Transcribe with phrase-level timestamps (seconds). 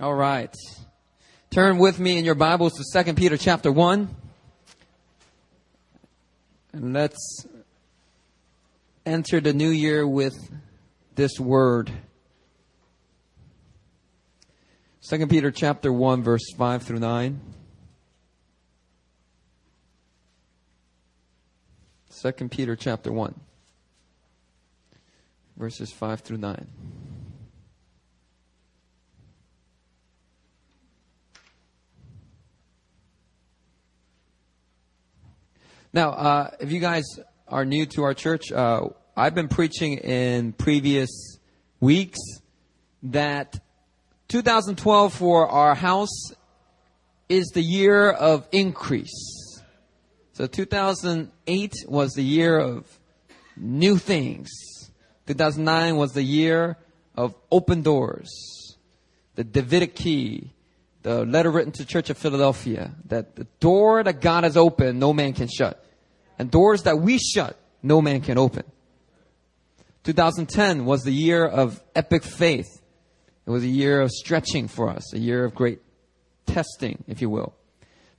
[0.00, 0.52] All right.
[1.50, 4.08] Turn with me in your Bibles to 2 Peter chapter 1.
[6.72, 7.46] And let's
[9.06, 10.34] enter the new year with
[11.14, 11.92] this word.
[15.08, 17.40] 2 Peter chapter 1 verse 5 through 9.
[22.20, 23.32] 2 Peter chapter 1
[25.56, 26.66] verses 5 through 9.
[35.94, 37.04] Now, uh, if you guys
[37.46, 41.38] are new to our church, uh, I've been preaching in previous
[41.78, 42.18] weeks
[43.04, 43.60] that
[44.26, 46.32] 2012 for our house
[47.28, 49.62] is the year of increase.
[50.32, 52.98] So 2008 was the year of
[53.56, 54.50] new things.
[55.28, 56.76] 2009 was the year
[57.14, 58.76] of open doors.
[59.36, 60.54] The Davidic key,
[61.02, 65.12] the letter written to Church of Philadelphia, that the door that God has opened, no
[65.12, 65.82] man can shut.
[66.38, 68.64] And doors that we shut, no man can open.
[70.04, 72.82] 2010 was the year of epic faith.
[73.46, 75.80] It was a year of stretching for us, a year of great
[76.46, 77.54] testing, if you will.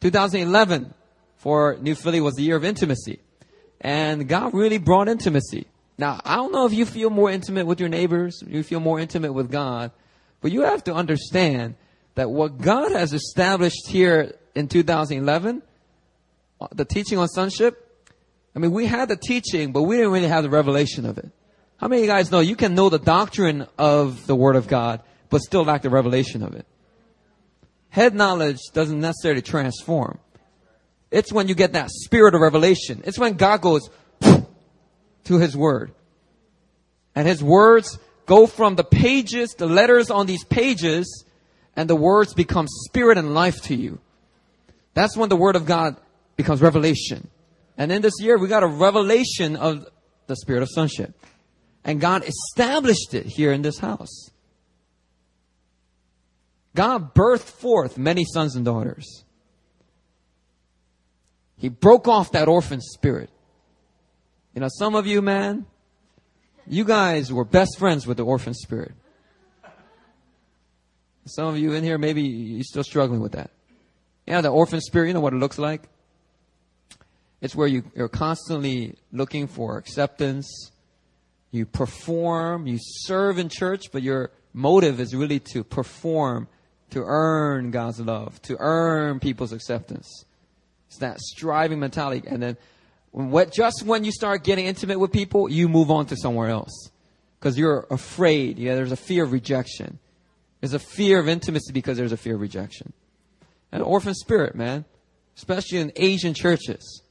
[0.02, 0.94] 2011
[1.38, 3.20] for New Philly was the year of intimacy.
[3.82, 5.68] And God really brought intimacy.
[5.98, 9.00] Now, I don't know if you feel more intimate with your neighbors, you feel more
[9.00, 9.92] intimate with God,
[10.42, 11.76] but you have to understand
[12.16, 15.62] that what God has established here in 2011,
[16.60, 17.85] uh, the teaching on sonship,
[18.56, 21.30] I mean, we had the teaching, but we didn't really have the revelation of it.
[21.78, 24.68] How many of you guys know you can know the doctrine of the Word of
[24.68, 26.66] God, but still lack the revelation of it?
[27.90, 30.20] Head knowledge doesn't necessarily transform.
[31.12, 33.02] It's when you get that spirit of revelation.
[33.06, 33.90] It's when God goes
[34.22, 35.92] to His Word.
[37.14, 41.26] And His words go from the pages, the letters on these pages,
[41.76, 44.00] and the words become spirit and life to you.
[44.94, 45.98] That's when the Word of God
[46.38, 47.30] becomes revelation.
[47.78, 49.86] And in this year, we got a revelation of
[50.28, 51.14] the spirit of sonship.
[51.84, 54.30] And God established it here in this house.
[56.74, 59.24] God birthed forth many sons and daughters.
[61.58, 63.30] He broke off that orphan spirit.
[64.54, 65.66] You know, some of you, man,
[66.68, 68.94] you guys were best friends with the orphan spirit.
[71.28, 73.52] Some of you in here, maybe you're still struggling with that.
[74.28, 75.84] Yeah, the orphan spirit, you know what it looks like?
[77.46, 80.72] It's where you, you're constantly looking for acceptance.
[81.52, 86.48] You perform, you serve in church, but your motive is really to perform,
[86.90, 90.26] to earn God's love, to earn people's acceptance.
[90.88, 92.28] It's that striving mentality.
[92.28, 92.58] And then
[93.12, 96.90] what, just when you start getting intimate with people, you move on to somewhere else.
[97.40, 98.58] Because you're afraid.
[98.58, 100.00] Yeah, there's a fear of rejection.
[100.62, 102.92] There's a fear of intimacy because there's a fear of rejection.
[103.72, 104.84] An orphan spirit, man.
[105.38, 107.04] Especially in Asian churches.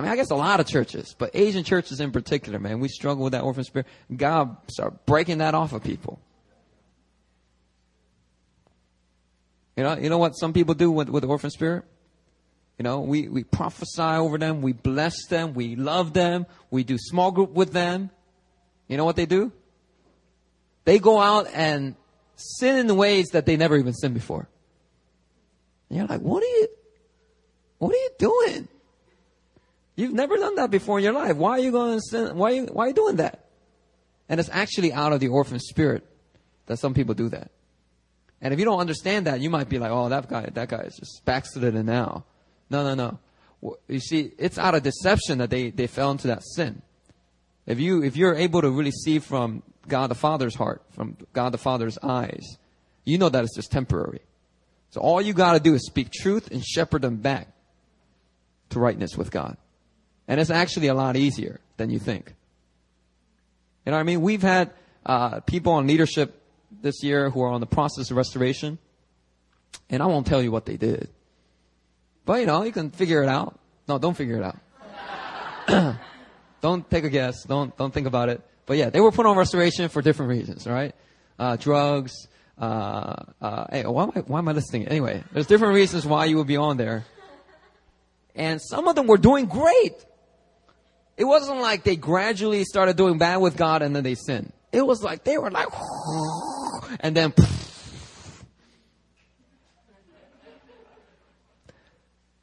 [0.00, 2.88] I mean, I guess a lot of churches, but Asian churches in particular, man, we
[2.88, 3.86] struggle with that orphan spirit.
[4.16, 6.18] God start breaking that off of people.
[9.76, 11.84] You know, you know what some people do with, with the orphan spirit?
[12.78, 16.96] You know, we, we prophesy over them, we bless them, we love them, we do
[16.96, 18.08] small group with them.
[18.88, 19.52] You know what they do?
[20.86, 21.94] They go out and
[22.36, 24.48] sin in ways that they never even sinned before.
[25.90, 26.68] And you're like, what are you,
[27.76, 28.68] what are you doing?
[30.00, 31.36] You've never done that before in your life.
[31.36, 32.34] Why are you going to sin?
[32.34, 33.44] Why are you, why are you doing that?
[34.30, 36.06] And it's actually out of the orphan spirit
[36.66, 37.50] that some people do that.
[38.40, 40.80] And if you don't understand that, you might be like, oh, that guy, that guy
[40.84, 42.24] is just backslidden now.
[42.70, 43.74] No, no, no.
[43.88, 46.80] You see, it's out of deception that they, they fell into that sin.
[47.66, 51.52] If you, if you're able to really see from God the Father's heart, from God
[51.52, 52.56] the Father's eyes,
[53.04, 54.20] you know that it's just temporary.
[54.92, 57.48] So all you gotta do is speak truth and shepherd them back
[58.70, 59.58] to rightness with God.
[60.30, 62.32] And it's actually a lot easier than you think.
[63.84, 64.20] You know what I mean?
[64.20, 64.70] We've had
[65.04, 66.40] uh, people on leadership
[66.70, 68.78] this year who are on the process of restoration.
[69.90, 71.08] And I won't tell you what they did.
[72.24, 73.58] But you know, you can figure it out.
[73.88, 74.54] No, don't figure it
[75.66, 75.98] out.
[76.60, 77.42] don't take a guess.
[77.42, 78.40] Don't, don't think about it.
[78.66, 80.94] But yeah, they were put on restoration for different reasons, right?
[81.40, 84.86] Uh, drugs, uh, uh, hey, why am I, why am I listening?
[84.86, 87.04] Anyway, there's different reasons why you would be on there.
[88.36, 90.06] And some of them were doing great.
[91.20, 94.54] It wasn't like they gradually started doing bad with God and then they sinned.
[94.72, 95.68] It was like they were like,
[97.00, 97.34] and then,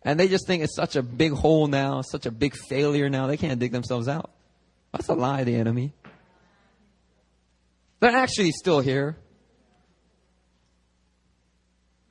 [0.04, 3.26] and they just think it's such a big hole now, such a big failure now,
[3.26, 4.30] they can't dig themselves out.
[4.92, 5.94] That's a lie, the enemy.
[8.00, 9.18] They're actually still here.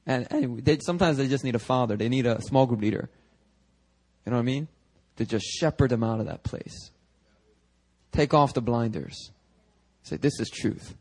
[0.05, 1.97] And, and they, sometimes they just need a father.
[1.97, 3.09] They need a small group leader.
[4.25, 4.67] You know what I mean?
[5.17, 6.91] To just shepherd them out of that place.
[8.13, 9.31] Take off the blinders.
[10.03, 10.95] Say, this is truth.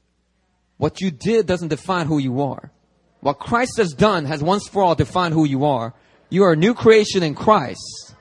[0.78, 2.72] What you did doesn't define who you are.
[3.20, 5.94] What Christ has done has once for all defined who you are.
[6.30, 8.16] You are a new creation in Christ.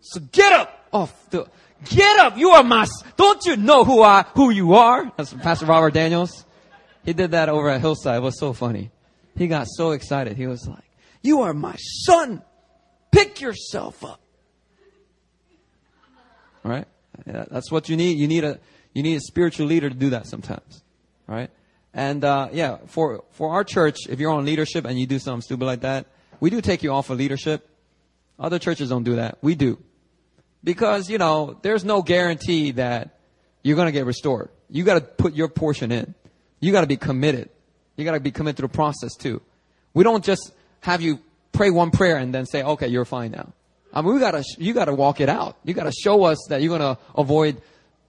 [0.00, 1.46] So get up off the,
[1.84, 2.36] get up.
[2.36, 2.86] You are my,
[3.16, 5.10] don't you know who I, who you are?
[5.16, 6.44] That's Pastor Robert Daniels.
[7.04, 8.16] He did that over at Hillside.
[8.16, 8.90] It was so funny.
[9.36, 10.36] He got so excited.
[10.36, 10.84] He was like,
[11.22, 12.42] you are my son.
[13.10, 14.20] Pick yourself up.
[16.66, 16.86] Right?
[17.26, 18.18] Yeah, that's what you need.
[18.18, 18.58] You need a,
[18.92, 20.82] you need a spiritual leader to do that sometimes.
[21.26, 21.50] Right?
[21.94, 25.42] And, uh, yeah, for, for our church, if you're on leadership and you do something
[25.42, 26.06] stupid like that,
[26.40, 27.68] we do take you off of leadership.
[28.38, 29.38] Other churches don't do that.
[29.40, 29.78] We do.
[30.62, 33.18] Because, you know, there's no guarantee that
[33.62, 34.50] you're going to get restored.
[34.68, 36.14] You got to put your portion in.
[36.60, 37.48] You got to be committed.
[37.96, 39.40] You got to be committed to the process too.
[39.94, 41.20] We don't just have you
[41.52, 43.52] pray one prayer and then say, okay, you're fine now.
[43.92, 45.56] I mean, we gotta, you gotta walk it out.
[45.64, 47.60] You gotta show us that you're gonna avoid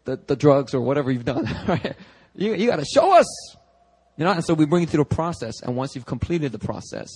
[0.06, 1.96] the, the drugs or whatever you've done, right?
[2.36, 3.56] You, you gotta show us.
[4.18, 5.62] You know, and so we bring you through the process.
[5.62, 7.08] And once you've completed the process,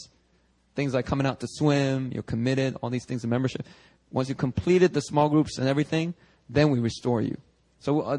[0.76, 3.66] things like coming out to swim, you're committed, all these things in membership.
[4.12, 6.14] Once you've completed the small groups and everything,
[6.50, 7.38] then we restore you.
[7.80, 8.18] So, uh,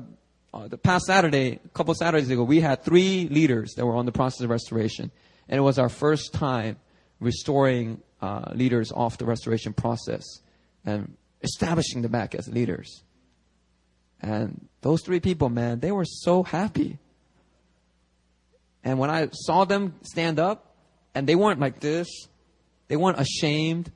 [0.54, 4.04] uh, the past Saturday, a couple Saturdays ago, we had three leaders that were on
[4.04, 5.10] the process of restoration.
[5.48, 6.76] And it was our first time
[7.20, 10.24] restoring uh, leaders off the restoration process
[10.86, 13.02] and establishing them back as leaders.
[14.20, 16.98] And those three people, man, they were so happy.
[18.84, 20.72] And when I saw them stand up,
[21.14, 22.08] and they weren't like this,
[22.88, 23.90] they weren't ashamed.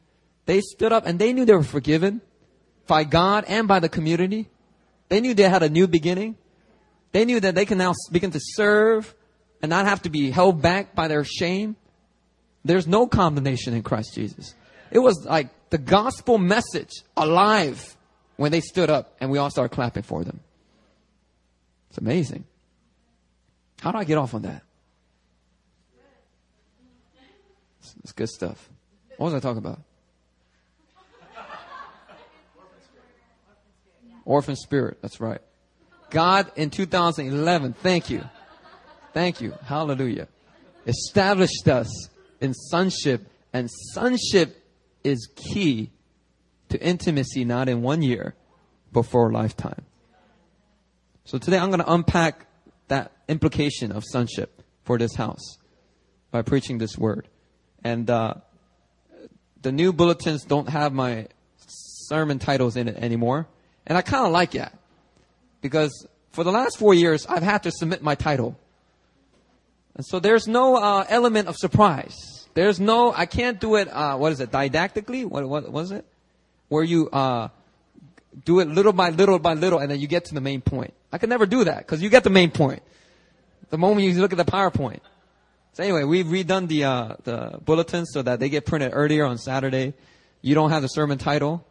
[0.45, 2.21] They stood up and they knew they were forgiven
[2.87, 4.49] by God and by the community.
[5.09, 6.37] They knew they had a new beginning.
[7.13, 9.15] They knew that they can now begin to serve
[9.63, 11.77] and not have to be held back by their shame.
[12.67, 14.55] There's no condemnation in Christ Jesus.
[14.91, 17.97] It was like the gospel message alive
[18.37, 20.41] when they stood up and we all started clapping for them.
[21.91, 22.45] It's amazing.
[23.81, 24.63] How do I get off on that?
[27.81, 28.69] It's, it's good stuff.
[29.17, 29.81] What was I talking about?
[34.25, 34.99] Orphan spirit.
[35.03, 35.41] That's right.
[36.11, 38.25] God in 2011, thank you.
[39.13, 39.55] Thank you.
[39.65, 40.27] Hallelujah.
[40.85, 42.09] Established us
[42.41, 44.63] in sonship, and sonship
[45.05, 45.91] is key
[46.69, 48.35] to intimacy, not in one year,
[48.93, 49.85] but for a lifetime.
[51.25, 52.47] So today I'm going to unpack
[52.89, 55.59] that implication of sonship for this house
[56.31, 57.29] by preaching this word.
[57.83, 58.35] And uh,
[59.63, 61.29] the new bulletins don't have my
[61.59, 63.49] sermon titles in it anymore.
[63.87, 64.79] And I kind of like that
[65.61, 68.59] because for the last four years, I've had to submit my title.
[69.97, 72.47] And so there's no uh, element of surprise.
[72.55, 75.25] There's no, I can't do it, uh, what is it, didactically?
[75.25, 76.05] What, what was it?
[76.69, 77.49] Where you uh,
[78.45, 80.93] do it little by little by little and then you get to the main point.
[81.13, 82.83] I can never do that because you get the main point.
[83.71, 85.01] The moment you look at the PowerPoint.
[85.73, 89.39] So anyway, we've redone the, uh, the bulletins so that they get printed earlier on
[89.39, 89.95] Saturday.
[90.43, 91.67] You don't have the sermon title,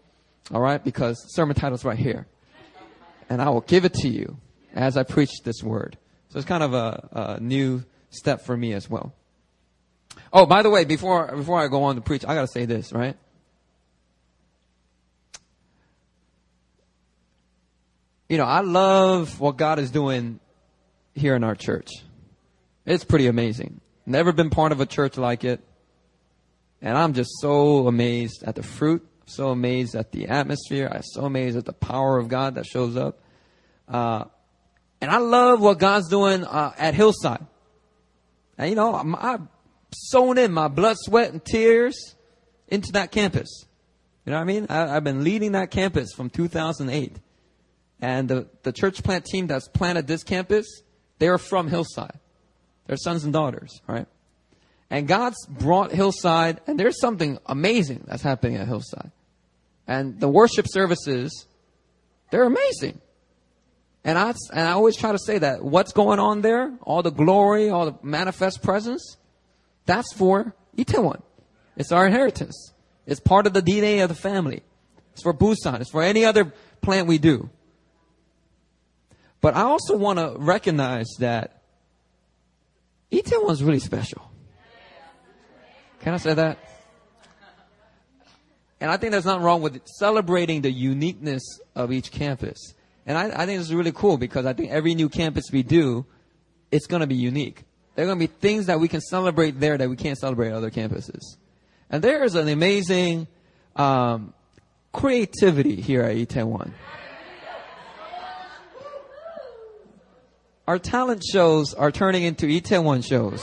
[0.51, 2.27] alright, because sermon title's right here.
[3.29, 4.37] And I will give it to you
[4.73, 5.97] as I preach this word.
[6.29, 7.83] So it's kind of a, a new
[8.15, 9.13] step for me as well.
[10.31, 12.91] Oh, by the way, before before I go on to preach, I gotta say this,
[12.91, 13.17] right?
[18.27, 20.39] You know, I love what God is doing
[21.13, 21.89] here in our church.
[22.85, 23.81] It's pretty amazing.
[24.05, 25.63] Never been part of a church like it.
[26.81, 31.25] And I'm just so amazed at the fruit, so amazed at the atmosphere, I'm so
[31.25, 33.21] amazed at the power of God that shows up.
[33.87, 34.25] Uh,
[35.01, 37.45] and I love what God's doing uh, at Hillside.
[38.57, 39.41] And you know, I'm, I've
[39.93, 42.15] sown in my blood, sweat, and tears
[42.67, 43.65] into that campus.
[44.25, 44.67] You know what I mean?
[44.69, 47.19] I, have been leading that campus from 2008.
[48.01, 50.65] And the, the church plant team that's planted this campus,
[51.19, 52.19] they're from Hillside.
[52.87, 54.07] They're sons and daughters, right?
[54.89, 59.11] And God's brought Hillside, and there's something amazing that's happening at Hillside.
[59.87, 61.47] And the worship services,
[62.31, 63.01] they're amazing.
[64.05, 67.11] And I, and I always try to say that what's going on there, all the
[67.11, 69.17] glory, all the manifest presence,
[69.87, 71.23] that's for Itaewon.
[71.75, 72.71] It's our inheritance.
[73.07, 74.61] It's part of the DNA of the family.
[75.13, 75.81] It's for Busan.
[75.81, 77.49] It's for any other plant we do.
[79.41, 81.63] But I also want to recognize that
[83.11, 84.29] Itaewon is really special.
[86.01, 86.59] Can I say that?
[88.79, 92.75] And I think there's nothing wrong with celebrating the uniqueness of each campus.
[93.05, 95.63] And I, I think this is really cool because I think every new campus we
[95.63, 96.05] do,
[96.71, 97.63] it's going to be unique.
[97.95, 100.49] There are going to be things that we can celebrate there that we can't celebrate
[100.49, 101.21] at other campuses.
[101.89, 103.27] And there is an amazing
[103.75, 104.33] um,
[104.91, 106.71] creativity here at E101.
[110.67, 113.41] Our talent shows are turning into E101 shows.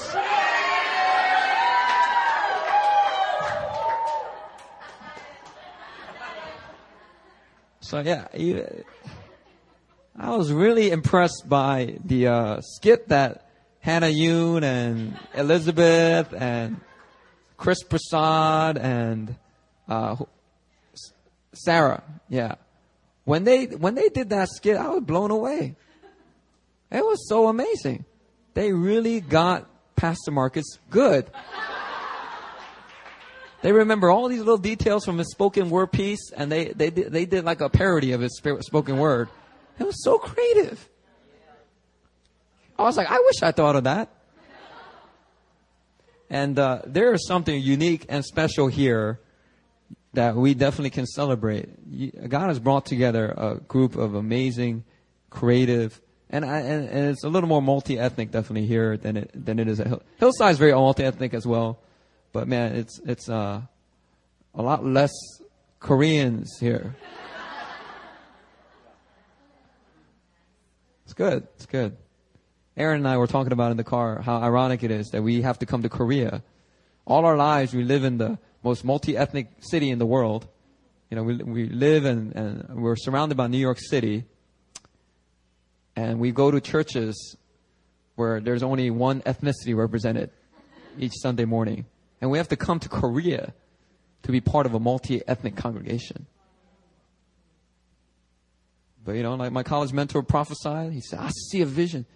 [7.81, 8.67] So yeah, you,
[10.17, 13.47] I was really impressed by the uh, skit that
[13.81, 16.81] Hannah Yoon and Elizabeth and
[17.57, 19.35] Chris Prasad and
[19.89, 20.17] uh,
[21.55, 22.57] Sarah, yeah.
[23.25, 25.77] When they when they did that skit, I was blown away.
[26.91, 28.05] It was so amazing.
[28.55, 31.31] They really got Pastor Marcus good.
[33.63, 37.13] They remember all these little details from his spoken word piece, and they they did,
[37.13, 39.29] they did like a parody of his spoken word.
[39.83, 40.89] It was so creative.
[42.79, 44.09] I was like, I wish I thought of that.
[46.31, 49.19] And uh, there is something unique and special here
[50.15, 52.29] that we definitely can celebrate.
[52.29, 54.85] God has brought together a group of amazing,
[55.31, 59.59] creative, and, I, and, and it's a little more multi-ethnic definitely here than it than
[59.59, 60.03] it is at Hill.
[60.19, 61.81] Hillside is very multi-ethnic as well,
[62.33, 63.61] but man, it's it's uh,
[64.55, 65.13] a lot less
[65.81, 66.95] Koreans here.
[71.13, 71.47] It's good.
[71.57, 71.95] It's good.
[72.75, 75.43] Aaron and I were talking about in the car how ironic it is that we
[75.43, 76.43] have to come to Korea.
[77.07, 80.49] All our lives we live in the most multi-ethnic city in the world.
[81.11, 84.25] You know, we, we live and, and we're surrounded by New York City.
[85.97, 87.37] And we go to churches
[88.15, 90.31] where there's only one ethnicity represented
[90.99, 91.85] each Sunday morning.
[92.23, 93.53] And we have to come to Korea
[94.23, 96.25] to be part of a multi-ethnic congregation.
[99.05, 102.07] But you know, like my college mentor prophesied, he said, I see a vision.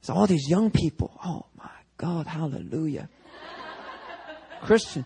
[0.00, 1.18] It's all these young people.
[1.24, 3.08] Oh my God, hallelujah.
[4.62, 5.04] Christian,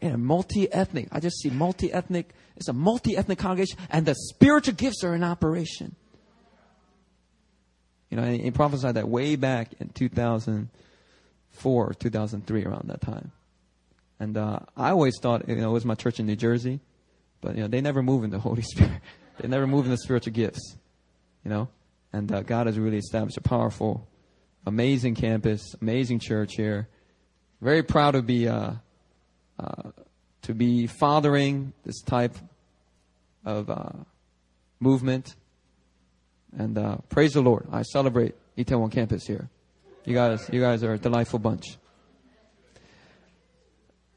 [0.00, 1.08] in a multi-ethnic.
[1.10, 2.30] I just see multi-ethnic.
[2.56, 5.94] It's a multi-ethnic congregation, and the spiritual gifts are in operation.
[8.10, 13.32] You know, he prophesied that way back in 2004, 2003, around that time.
[14.18, 16.80] And uh, I always thought, you know, it was my church in New Jersey,
[17.40, 19.00] but you know, they never move in the Holy Spirit.
[19.38, 20.76] They never move in the spiritual gifts.
[21.44, 21.68] You know,
[22.12, 24.06] and uh, God has really established a powerful,
[24.66, 26.88] amazing campus, amazing church here.
[27.60, 28.48] Very proud to be.
[28.48, 28.72] Uh,
[29.58, 29.90] uh,
[30.48, 32.34] to be fathering this type
[33.44, 33.90] of uh,
[34.80, 35.34] movement.
[36.56, 37.66] And uh, praise the Lord.
[37.70, 39.50] I celebrate Itaewon campus here.
[40.06, 41.76] You guys, you guys are a delightful bunch.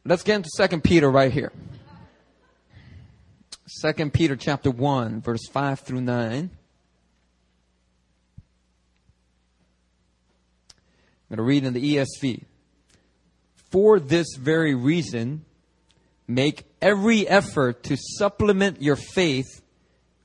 [0.05, 1.51] Let's get into Second Peter right here.
[3.79, 6.49] Second Peter chapter one, verse five through nine.
[11.29, 12.43] I'm going to read in the ESV.
[13.71, 15.45] For this very reason,
[16.27, 19.61] make every effort to supplement your faith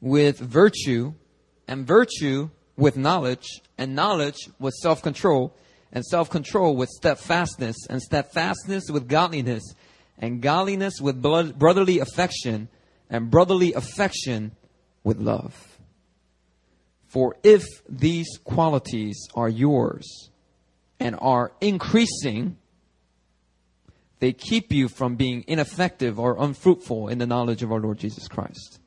[0.01, 1.15] with virtue,
[1.69, 3.47] and virtue with knowledge,
[3.79, 5.55] and knowledge with self control,
[5.93, 9.63] and self control with steadfastness, and steadfastness with godliness,
[10.19, 12.69] and godliness with brotherly affection,
[13.09, 14.53] and brotherly affection
[15.05, 15.79] with love.
[17.07, 20.31] For if these qualities are yours
[20.99, 22.57] and are increasing,
[24.19, 28.29] they keep you from being ineffective or unfruitful in the knowledge of our Lord Jesus
[28.29, 28.81] Christ.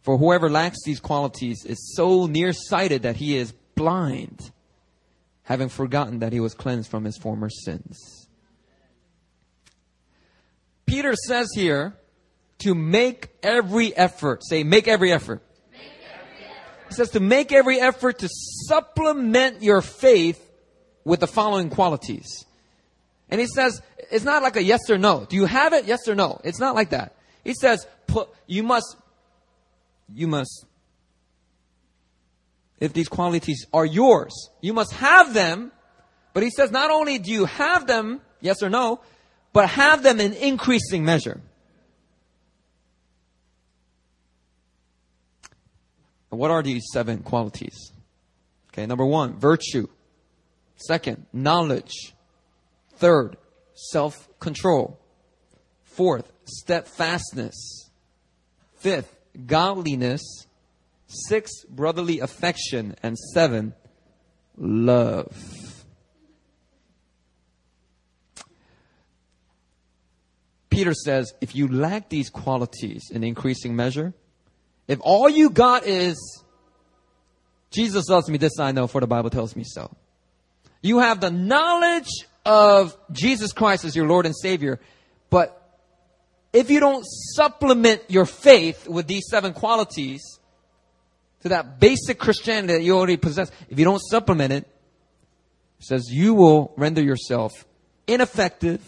[0.00, 4.50] For whoever lacks these qualities is so nearsighted that he is blind,
[5.44, 8.28] having forgotten that he was cleansed from his former sins.
[10.86, 11.96] Peter says here
[12.60, 14.42] to make every effort.
[14.44, 15.42] Say, make every effort.
[16.88, 20.40] He says to make every effort to supplement your faith
[21.04, 22.44] with the following qualities.
[23.28, 25.26] And he says, it's not like a yes or no.
[25.28, 25.86] Do you have it?
[25.86, 26.40] Yes or no.
[26.44, 27.16] It's not like that.
[27.42, 28.96] He says, put, you must,
[30.12, 30.66] you must,
[32.80, 35.72] if these qualities are yours, you must have them.
[36.32, 39.00] But he says, not only do you have them, yes or no,
[39.52, 41.40] but have them in increasing measure.
[46.34, 47.92] What are these seven qualities?
[48.72, 49.86] Okay, number one, virtue.
[50.76, 52.14] Second, knowledge.
[52.96, 53.36] Third,
[53.74, 54.98] self control.
[55.82, 57.90] Fourth, steadfastness.
[58.76, 59.14] Fifth,
[59.46, 60.22] godliness.
[61.06, 62.96] Sixth, brotherly affection.
[63.02, 63.74] And seven,
[64.56, 65.74] love.
[70.74, 74.12] Peter says if you lack these qualities in increasing measure,
[74.86, 76.42] if all you got is
[77.70, 79.94] Jesus loves me, this I know, for the Bible tells me so
[80.82, 82.08] You have the knowledge
[82.46, 84.80] of Jesus Christ as your Lord and Savior,
[85.30, 85.60] but
[86.52, 90.22] if you don't supplement your faith with these seven qualities
[91.40, 94.68] to that basic Christianity that you already possess, if you don't supplement it,
[95.80, 97.66] it says you will render yourself
[98.06, 98.80] ineffective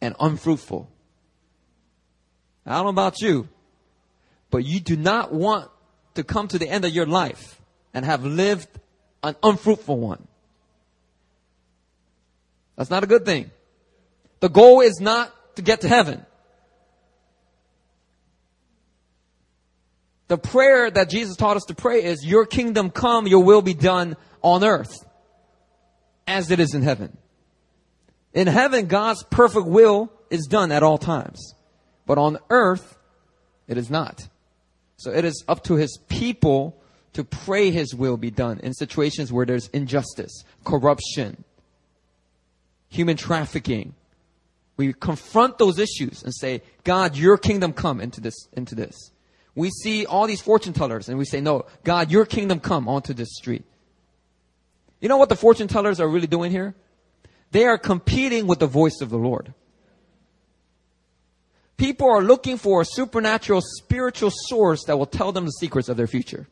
[0.00, 0.90] and unfruitful.
[2.66, 3.48] I don't know about you,
[4.50, 5.70] but you do not want
[6.14, 7.60] to come to the end of your life
[7.92, 8.68] and have lived
[9.22, 10.26] an unfruitful one.
[12.76, 13.50] That's not a good thing.
[14.40, 16.24] The goal is not to get to heaven.
[20.28, 23.74] The prayer that Jesus taught us to pray is, Your kingdom come, your will be
[23.74, 25.06] done on earth
[26.26, 27.16] as it is in heaven.
[28.34, 31.54] In heaven, God's perfect will is done at all times.
[32.06, 32.98] But on earth,
[33.68, 34.28] it is not.
[34.96, 36.80] So it is up to his people
[37.12, 41.44] to pray his will be done in situations where there's injustice, corruption,
[42.88, 43.94] human trafficking.
[44.76, 48.94] We confront those issues and say, God, your kingdom come into this, into this.
[49.54, 53.14] We see all these fortune tellers and we say, no, God, your kingdom come onto
[53.14, 53.64] this street.
[55.00, 56.74] You know what the fortune tellers are really doing here?
[57.52, 59.54] They are competing with the voice of the Lord.
[61.76, 65.96] People are looking for a supernatural spiritual source that will tell them the secrets of
[65.96, 66.46] their future.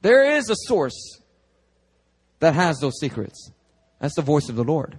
[0.00, 1.20] There is a source
[2.40, 3.50] that has those secrets.
[4.00, 4.98] That's the voice of the Lord.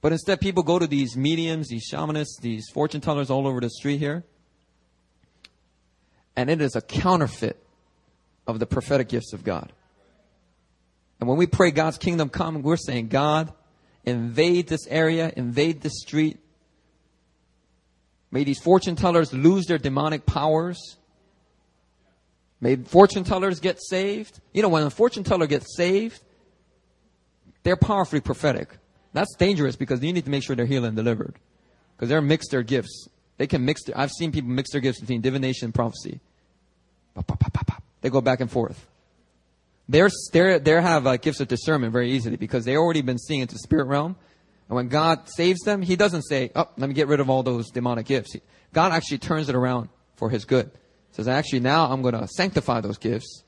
[0.00, 3.68] But instead, people go to these mediums, these shamanists, these fortune tellers all over the
[3.68, 4.24] street here.
[6.36, 7.62] And it is a counterfeit
[8.46, 9.72] of the prophetic gifts of God.
[11.20, 13.52] And when we pray God's kingdom come, we're saying, God,
[14.04, 16.38] invade this area, invade this street.
[18.30, 20.96] May these fortune tellers lose their demonic powers.
[22.60, 24.40] May fortune tellers get saved.
[24.52, 26.20] You know, when a fortune teller gets saved,
[27.62, 28.76] they're powerfully prophetic.
[29.12, 31.34] That's dangerous because you need to make sure they're healed and delivered.
[31.96, 33.08] Because they're mixed their gifts.
[33.38, 36.20] They can mix their, I've seen people mix their gifts between divination and prophecy.
[38.02, 38.86] They go back and forth.
[39.90, 43.40] They're, they're, they have uh, gifts of discernment very easily because they've already been seeing
[43.40, 44.14] into the spirit realm.
[44.68, 47.42] And when God saves them, He doesn't say, oh, let me get rid of all
[47.42, 48.36] those demonic gifts.
[48.72, 50.70] God actually turns it around for His good.
[51.08, 53.42] He says, actually, now I'm going to sanctify those gifts.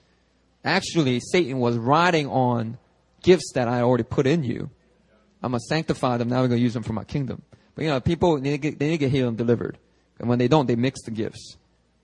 [0.64, 2.76] Actually, Satan was riding on
[3.22, 4.68] gifts that I already put in you.
[5.44, 6.28] I'm going to sanctify them.
[6.28, 7.42] Now we're going to use them for my kingdom.
[7.76, 9.78] But you know, people, they need, get, they need to get healed and delivered.
[10.18, 11.56] And when they don't, they mix the gifts.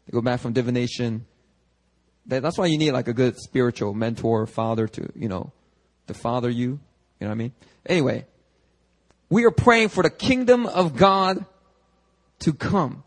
[0.07, 1.27] They go back from divination.
[2.29, 5.53] That's why you need like a good spiritual mentor, father to, you know,
[6.07, 6.79] to father you.
[7.19, 7.53] You know what I mean?
[7.87, 8.27] Anyway,
[9.31, 11.45] we are praying for the kingdom of God
[12.41, 13.03] to come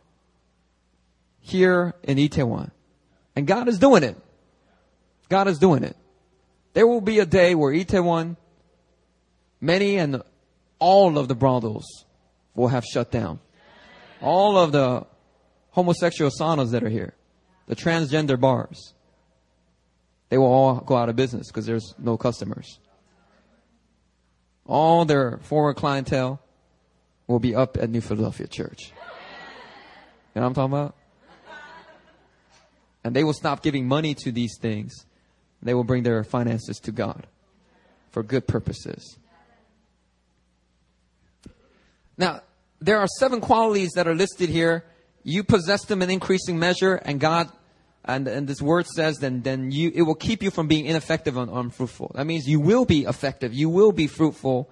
[1.39, 2.71] here in Itaewon.
[3.35, 4.17] And God is doing it.
[5.29, 5.95] God is doing it.
[6.73, 8.37] There will be a day where Itaewon,
[9.59, 10.21] many and
[10.79, 12.05] all of the brothels
[12.55, 13.39] will have shut down.
[14.21, 15.05] All of the
[15.69, 17.13] homosexual saunas that are here,
[17.67, 18.93] the transgender bars,
[20.31, 22.79] they will all go out of business because there's no customers.
[24.65, 26.41] All their former clientele
[27.27, 28.93] will be up at New Philadelphia Church.
[30.33, 30.95] You know what I'm talking about?
[33.03, 35.05] And they will stop giving money to these things
[35.61, 37.27] they will bring their finances to God
[38.11, 39.17] for good purposes.
[42.17, 42.39] Now,
[42.79, 44.85] there are seven qualities that are listed here.
[45.23, 47.51] You possess them in increasing measure, and God,
[48.03, 51.37] and, and this word says, then, then you, it will keep you from being ineffective
[51.37, 52.13] and unfruitful.
[52.15, 54.69] That means you will be effective, you will be fruitful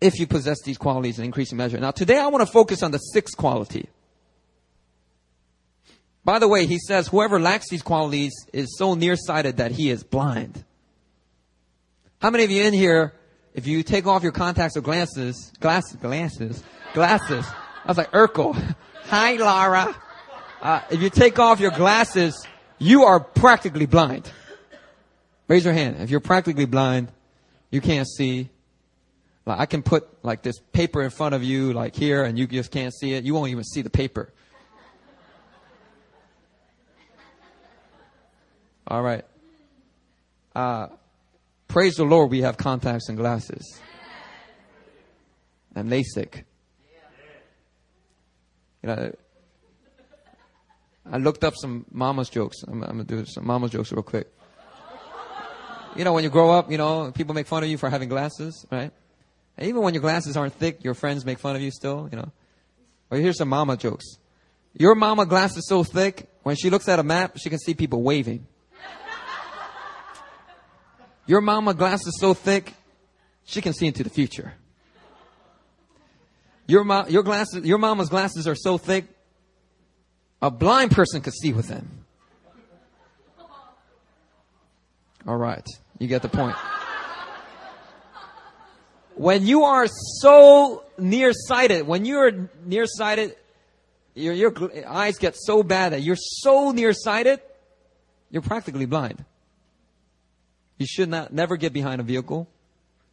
[0.00, 1.78] if you possess these qualities in increasing measure.
[1.78, 3.88] Now, today I want to focus on the sixth quality.
[6.24, 10.04] By the way, he says whoever lacks these qualities is so nearsighted that he is
[10.04, 10.64] blind.
[12.20, 13.14] How many of you in here,
[13.54, 16.62] if you take off your contacts or glasses, glasses, glasses,
[16.94, 17.46] glasses,
[17.84, 18.76] I was like, Urkel.
[19.04, 19.96] Hi, Laura.
[20.60, 22.46] Uh, if you take off your glasses,
[22.78, 24.30] you are practically blind.
[25.46, 25.96] Raise your hand.
[26.00, 27.12] If you're practically blind,
[27.70, 28.48] you can't see.
[29.46, 32.46] Like I can put like this paper in front of you, like here, and you
[32.46, 33.24] just can't see it.
[33.24, 34.32] You won't even see the paper.
[38.86, 39.24] All right.
[40.56, 40.88] Uh,
[41.68, 43.78] praise the Lord, we have contacts and glasses.
[45.74, 46.42] And LASIK.
[48.82, 49.12] You know,
[51.10, 52.62] I looked up some mama's jokes.
[52.66, 54.28] I'm, I'm, gonna do some mama's jokes real quick.
[55.96, 58.08] You know, when you grow up, you know, people make fun of you for having
[58.08, 58.92] glasses, right?
[59.56, 62.16] And even when your glasses aren't thick, your friends make fun of you still, you
[62.16, 62.30] know.
[63.10, 64.04] Well, here's some mama jokes.
[64.74, 68.02] Your mama glasses so thick, when she looks at a map, she can see people
[68.02, 68.46] waving.
[71.26, 72.72] Your mama glasses so thick,
[73.44, 74.54] she can see into the future.
[76.66, 79.06] Your, mo- your glasses, your mama's glasses are so thick,
[80.40, 82.04] a blind person could see with them.
[85.26, 85.66] All right.
[85.98, 86.56] You get the point.
[89.16, 89.86] When you are
[90.20, 93.34] so nearsighted, when you're nearsighted,
[94.14, 94.52] your, your
[94.86, 97.40] eyes get so bad that you're so nearsighted,
[98.30, 99.24] you're practically blind.
[100.78, 102.48] You should not never get behind a vehicle.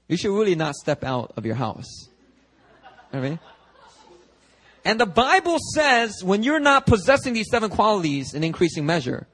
[0.08, 2.08] You should really not step out of your house.
[3.12, 3.40] I mean?
[4.86, 9.28] And the Bible says when you're not possessing these seven qualities in increasing measure,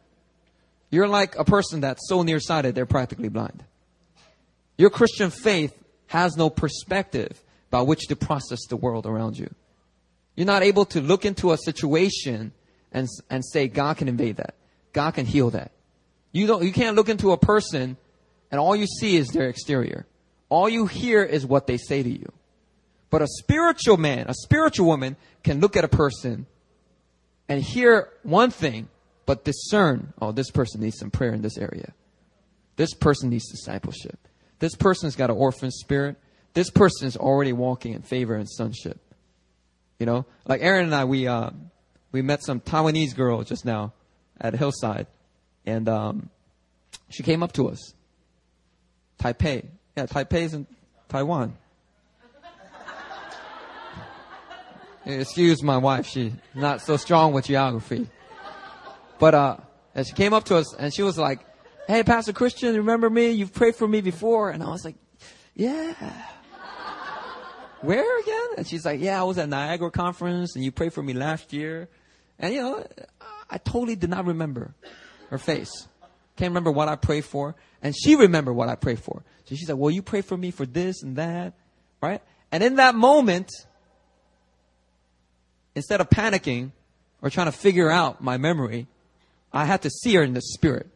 [0.89, 3.63] you're like a person that's so nearsighted they're practically blind.
[4.77, 9.53] Your Christian faith has no perspective by which to process the world around you.
[10.35, 12.53] You're not able to look into a situation
[12.93, 14.55] and, and say, God can invade that.
[14.93, 15.71] God can heal that.
[16.31, 17.97] You don't, you can't look into a person
[18.51, 20.05] and all you see is their exterior.
[20.47, 22.31] All you hear is what they say to you.
[23.11, 26.47] But a spiritual man, a spiritual woman can look at a person
[27.47, 28.87] and hear one thing,
[29.25, 31.93] but discern, oh, this person needs some prayer in this area.
[32.77, 34.17] This person needs discipleship.
[34.59, 36.15] This person's got an orphan spirit.
[36.53, 38.99] This person is already walking in favor and sonship.
[39.99, 41.51] You know, like Aaron and I, we uh,
[42.11, 43.93] we met some Taiwanese girl just now
[44.39, 45.07] at Hillside,
[45.65, 46.29] and um,
[47.09, 47.93] she came up to us.
[49.19, 50.65] Taipei, yeah, Taipei's in
[51.09, 51.55] Taiwan.
[55.05, 58.07] Excuse my wife, she's not so strong with geography.
[59.19, 59.57] But uh,
[59.95, 61.39] and she came up to us and she was like,
[61.87, 63.31] "Hey, Pastor Christian, remember me?
[63.31, 64.95] You've prayed for me before." And I was like,
[65.55, 65.93] "Yeah."
[67.81, 68.57] Where again?
[68.57, 71.51] And she's like, "Yeah, I was at Niagara conference and you prayed for me last
[71.51, 71.89] year."
[72.37, 72.85] And you know,
[73.49, 74.73] I totally did not remember
[75.29, 75.87] her face.
[76.37, 77.55] Can't remember what I prayed for.
[77.81, 79.23] And she remembered what I prayed for.
[79.45, 81.53] So she said, Well, you pray for me for this and that,
[82.01, 82.21] right?
[82.51, 83.49] And in that moment,
[85.75, 86.71] instead of panicking
[87.21, 88.87] or trying to figure out my memory,
[89.53, 90.87] I had to see her in the spirit.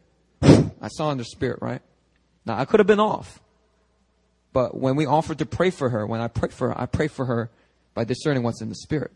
[0.42, 1.82] I saw in the spirit, right?
[2.44, 3.40] Now I could have been off.
[4.52, 7.10] But when we offered to pray for her, when I prayed for her, I prayed
[7.10, 7.50] for her
[7.94, 9.12] by discerning what's in the spirit.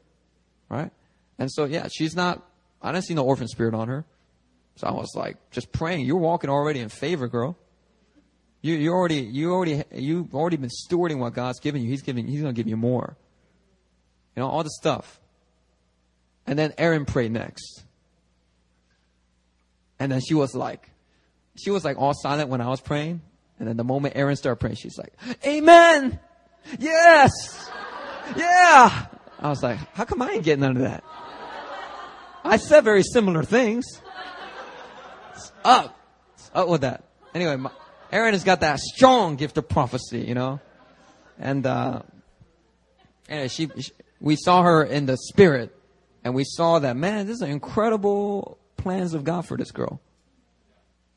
[0.68, 0.90] Right?
[1.38, 2.42] And so yeah, she's not
[2.82, 4.04] I didn't see no orphan spirit on her.
[4.76, 6.06] So I was like, just praying.
[6.06, 7.56] You're walking already in favor, girl.
[8.62, 11.88] You you already you already you've already been stewarding what God's given you.
[11.88, 13.16] He's giving He's gonna give you more.
[14.36, 15.19] You know, all the stuff.
[16.50, 17.84] And then Aaron prayed next.
[20.00, 20.90] And then she was like,
[21.56, 23.20] she was like all silent when I was praying.
[23.60, 25.12] And then the moment Aaron started praying, she's like,
[25.46, 26.18] Amen!
[26.80, 27.30] Yes!
[28.36, 29.06] Yeah!
[29.38, 31.04] I was like, how come I ain't getting none of that?
[32.42, 33.84] I said very similar things.
[35.34, 35.96] It's up.
[36.34, 37.04] It's up with that.
[37.32, 37.70] Anyway, my,
[38.10, 40.58] Aaron has got that strong gift of prophecy, you know?
[41.38, 42.02] And, uh,
[43.28, 45.76] anyway, she, she, we saw her in the spirit
[46.24, 50.00] and we saw that, man, this is incredible plans of God for this girl.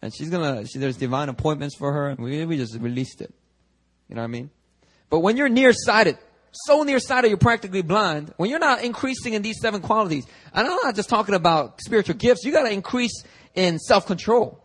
[0.02, 3.34] And she's gonna, she, there's divine appointments for her and we, we just released it.
[4.10, 4.50] You know what I mean?
[5.10, 6.18] But when you're nearsighted,
[6.52, 10.78] so nearsighted you're practically blind, when you're not increasing in these seven qualities, and I'm
[10.84, 13.24] not just talking about spiritual gifts, you gotta increase
[13.56, 14.60] in self-control.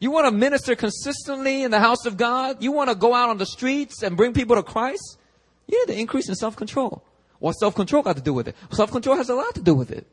[0.00, 2.62] You want to minister consistently in the house of God?
[2.62, 5.18] You want to go out on the streets and bring people to Christ?
[5.66, 7.02] You need to increase in self-control.
[7.38, 8.56] What self-control got to do with it?
[8.72, 10.06] Self-control has a lot to do with it.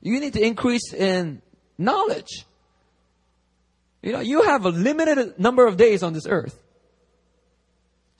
[0.00, 1.42] You need to increase in
[1.78, 2.44] knowledge.
[4.02, 6.60] You know, you have a limited number of days on this earth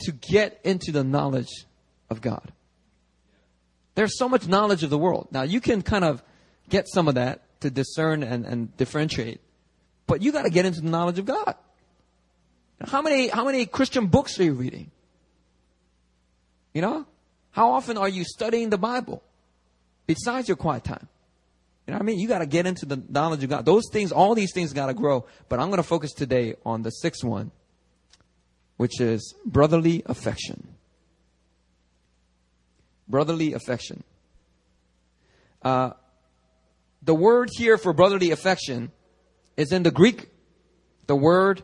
[0.00, 1.66] to get into the knowledge
[2.10, 2.52] of God.
[3.94, 5.28] There's so much knowledge of the world.
[5.30, 6.22] Now you can kind of
[6.68, 9.40] get some of that to discern and, and differentiate.
[10.06, 11.54] But you gotta get into the knowledge of God.
[12.80, 14.90] How many, how many Christian books are you reading?
[16.72, 17.06] You know?
[17.54, 19.22] How often are you studying the Bible?
[20.08, 21.08] Besides your quiet time.
[21.86, 22.18] You know what I mean?
[22.18, 23.64] You gotta get into the knowledge of God.
[23.64, 25.24] Those things, all these things gotta grow.
[25.48, 27.52] But I'm gonna focus today on the sixth one,
[28.76, 30.74] which is brotherly affection.
[33.06, 34.02] Brotherly affection.
[35.62, 35.90] Uh,
[37.02, 38.90] the word here for brotherly affection
[39.56, 40.28] is in the Greek,
[41.06, 41.62] the word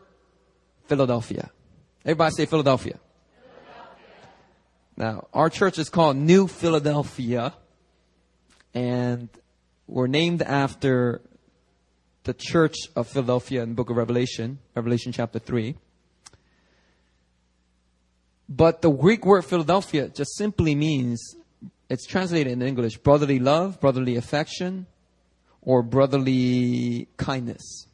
[0.85, 1.51] Philadelphia.
[2.05, 2.97] Everybody say Philadelphia.
[5.01, 7.55] Now, our church is called New Philadelphia,
[8.75, 9.29] and
[9.87, 11.21] we're named after
[12.21, 15.75] the church of Philadelphia in the book of Revelation, Revelation chapter 3.
[18.47, 21.35] But the Greek word Philadelphia just simply means,
[21.89, 24.85] it's translated in English, brotherly love, brotherly affection,
[25.63, 27.87] or brotherly kindness.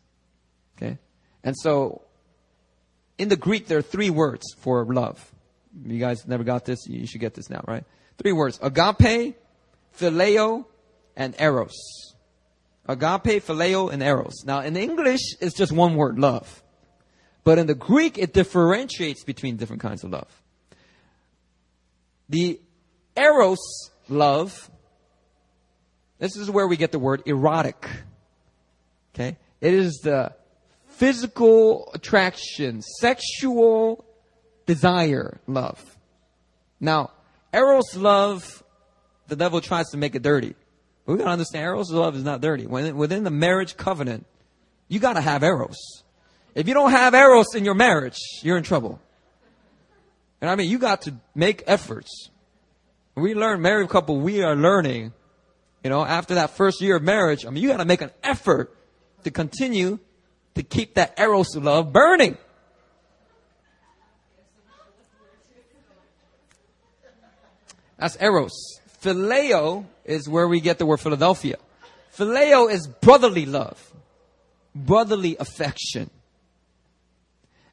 [0.76, 0.98] Okay?
[1.42, 2.02] And so,
[3.18, 5.34] in the Greek, there are three words for love.
[5.86, 6.88] You guys never got this?
[6.88, 7.84] You should get this now, right?
[8.18, 8.60] Three words.
[8.62, 9.36] Agape,
[9.98, 10.66] phileo,
[11.16, 11.76] and eros.
[12.88, 14.44] Agape, phileo, and eros.
[14.46, 16.64] Now, in English, it's just one word, love.
[17.44, 20.42] But in the Greek, it differentiates between different kinds of love.
[22.30, 22.60] The
[23.16, 24.70] eros love,
[26.20, 27.88] this is where we get the word erotic.
[29.14, 29.38] Okay?
[29.62, 30.34] It is the
[30.88, 34.04] physical attraction, sexual
[34.68, 35.84] desire love.
[36.80, 37.12] Now,
[37.52, 38.64] Eros love,
[39.28, 40.54] the devil tries to make it dirty.
[41.06, 42.68] But we gotta understand Eros love is not dirty.
[42.68, 44.28] When, within the marriage covenant,
[44.88, 46.04] you gotta have Eros.
[46.54, 49.02] If you don't have Eros in your marriage, you're in trouble.
[50.42, 52.30] And I mean, you got to make efforts.
[53.16, 55.14] We learn, married couple, we are learning,
[55.84, 58.76] you know, after that first year of marriage, I mean, you gotta make an effort
[59.24, 59.98] to continue
[60.56, 62.38] to keep that Eros love burning.
[67.98, 68.80] That's Eros.
[69.02, 71.58] Phileo is where we get the word Philadelphia.
[72.16, 73.94] Phileo is brotherly love,
[74.74, 76.10] brotherly affection.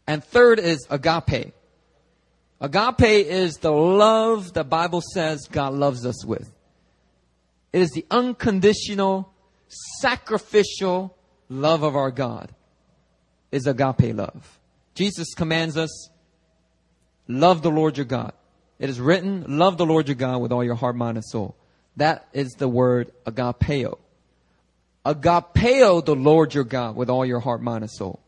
[0.07, 1.55] And third is agape.
[2.61, 6.51] Agape is the love the Bible says God loves us with.
[7.73, 9.33] It is the unconditional,
[10.01, 11.17] sacrificial
[11.49, 12.53] love of our God.
[13.51, 14.59] Is agape love.
[14.95, 16.09] Jesus commands us,
[17.29, 18.33] love the Lord your God.
[18.79, 21.57] It is written, love the Lord your God with all your heart, mind, and soul.
[21.97, 23.99] That is the word agapeo.
[25.07, 28.21] Agapeo the Lord your God with all your heart, mind, and soul.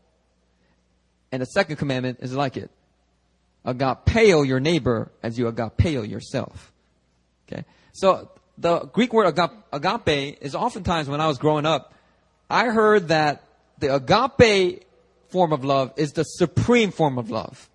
[1.31, 2.69] And the second commandment is like it.
[3.65, 6.71] Agapeo your neighbor as you agapeo yourself.
[7.47, 7.65] Okay.
[7.91, 9.37] So the Greek word
[9.73, 11.93] agape is oftentimes when I was growing up,
[12.49, 13.43] I heard that
[13.79, 14.83] the agape
[15.29, 17.69] form of love is the supreme form of love.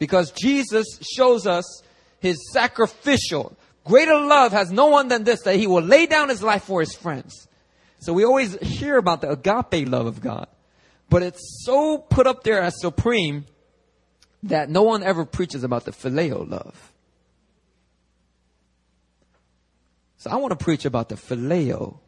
[0.00, 1.82] Because Jesus shows us
[2.18, 6.42] his sacrificial, greater love has no one than this, that he will lay down his
[6.42, 7.46] life for his friends.
[8.00, 10.48] So we always hear about the agape love of God.
[11.10, 13.44] But it's so put up there as supreme
[14.44, 16.92] that no one ever preaches about the phileo love.
[20.16, 21.98] So I want to preach about the phileo,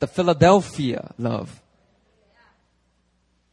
[0.00, 1.62] the Philadelphia love.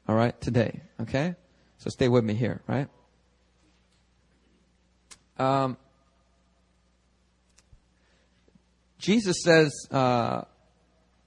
[0.07, 1.35] All right, today, okay?
[1.77, 2.87] So stay with me here, right?
[5.37, 5.77] Um,
[8.99, 10.43] Jesus says uh,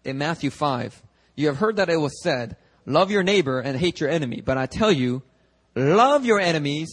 [0.05, 1.03] in Matthew 5,
[1.35, 4.40] You have heard that it was said, Love your neighbor and hate your enemy.
[4.40, 5.23] But I tell you,
[5.75, 6.88] love your enemies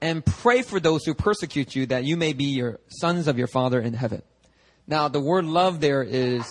[0.00, 3.46] and pray for those who persecute you that you may be your sons of your
[3.46, 4.22] Father in heaven.
[4.86, 6.44] Now, the word love there is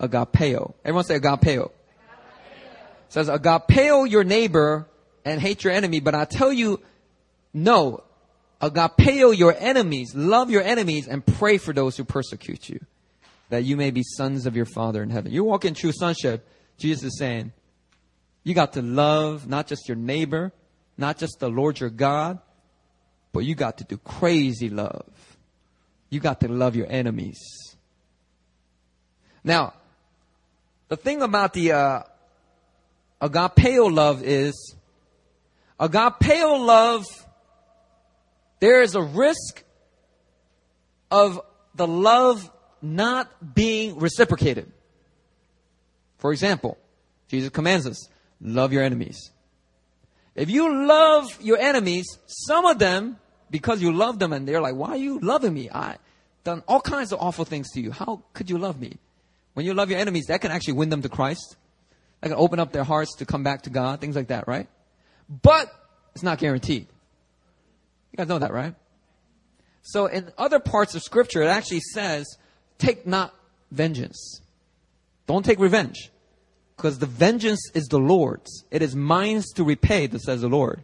[0.00, 0.74] agapeo.
[0.84, 1.42] Everyone say agapeo.
[1.42, 1.66] agapeo.
[1.66, 1.72] It
[3.10, 4.88] says agapeo your neighbor
[5.24, 6.00] and hate your enemy.
[6.00, 6.80] But I tell you,
[7.52, 8.02] no,
[8.60, 12.80] agapeo your enemies, love your enemies, and pray for those who persecute you,
[13.48, 15.32] that you may be sons of your Father in heaven.
[15.32, 16.46] You walk in true sonship.
[16.76, 17.52] Jesus is saying,
[18.42, 20.52] you got to love not just your neighbor,
[20.96, 22.38] not just the Lord your God,
[23.32, 25.06] but you got to do crazy love.
[26.08, 27.38] You got to love your enemies.
[29.44, 29.74] Now,
[30.88, 32.02] the thing about the uh,
[33.22, 34.74] agapeo love is
[35.78, 37.06] agapeo love
[38.60, 39.64] there is a risk
[41.10, 41.40] of
[41.74, 44.70] the love not being reciprocated.
[46.18, 46.78] For example,
[47.28, 48.08] Jesus commands us,
[48.40, 49.30] love your enemies.
[50.34, 53.18] If you love your enemies, some of them,
[53.50, 55.70] because you love them and they're like, why are you loving me?
[55.70, 55.96] I
[56.44, 57.90] done all kinds of awful things to you.
[57.90, 58.96] How could you love me?
[59.54, 61.56] When you love your enemies, that can actually win them to Christ.
[62.20, 64.68] That can open up their hearts to come back to God, things like that, right?
[65.28, 65.72] But
[66.14, 66.86] it's not guaranteed.
[68.12, 68.74] You guys know that, right?
[69.82, 72.26] So in other parts of scripture, it actually says,
[72.78, 73.34] take not
[73.70, 74.40] vengeance.
[75.26, 76.10] Don't take revenge.
[76.76, 78.64] Because the vengeance is the Lord's.
[78.70, 80.82] It is mine to repay, that says the Lord.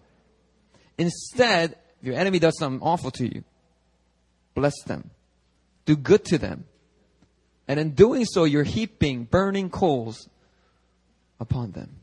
[0.98, 3.44] Instead, if your enemy does something awful to you,
[4.54, 5.10] bless them.
[5.84, 6.64] Do good to them.
[7.68, 10.28] And in doing so, you're heaping burning coals
[11.40, 11.96] upon them.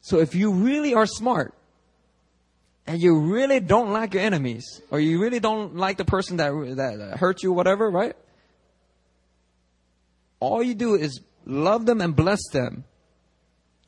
[0.00, 1.54] So if you really are smart,
[2.86, 6.52] and you really don't like your enemies, or you really don't like the person that,
[6.76, 8.16] that hurt you, whatever, right?
[10.40, 12.84] All you do is love them and bless them,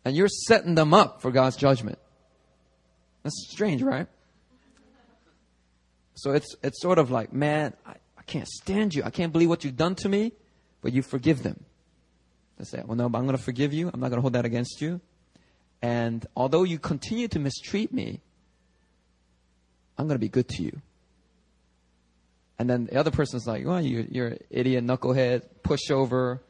[0.04, 1.98] and you're setting them up for God's judgment.
[3.24, 4.06] That's strange, right?
[6.14, 9.02] So it's, it's sort of like, man, I, I can't stand you.
[9.02, 10.32] I can't believe what you've done to me,
[10.80, 11.64] but you forgive them.
[12.58, 13.90] They say, well, no, but I'm going to forgive you.
[13.92, 15.00] I'm not going to hold that against you.
[15.82, 18.20] And although you continue to mistreat me,
[19.98, 20.80] I'm going to be good to you.
[22.58, 26.40] And then the other person's like, well, you, you're an idiot, knucklehead, pushover,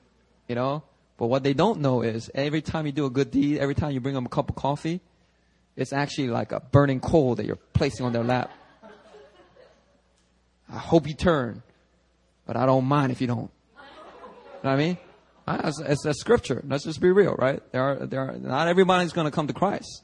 [0.49, 0.83] you know?
[1.17, 3.93] But what they don't know is every time you do a good deed, every time
[3.93, 5.01] you bring them a cup of coffee,
[5.77, 8.51] it's actually like a burning coal that you're placing on their lap.
[10.69, 11.63] I hope you turn,
[12.47, 13.51] but I don't mind if you don't.
[13.77, 14.99] You know what I mean?
[15.47, 16.63] It's, it's a scripture.
[16.67, 17.63] Let's just be real, right?
[17.73, 20.03] There are, there are, not everybody's going to come to Christ,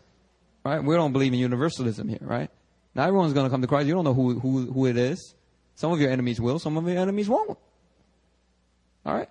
[0.65, 0.83] right?
[0.83, 2.51] We don't believe in universalism here, right?
[2.95, 3.87] Not everyone's going to come to Christ.
[3.87, 5.35] You don't know who, who, who it is.
[5.75, 7.59] Some of your enemies will, some of your enemies won't.
[9.07, 9.29] All right?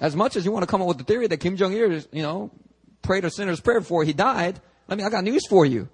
[0.00, 1.92] As much as you want to come up with the theory that Kim Jong Il,
[2.10, 2.50] you know,
[3.02, 5.88] prayed a sinner's prayer before he died, let me, I got news for you.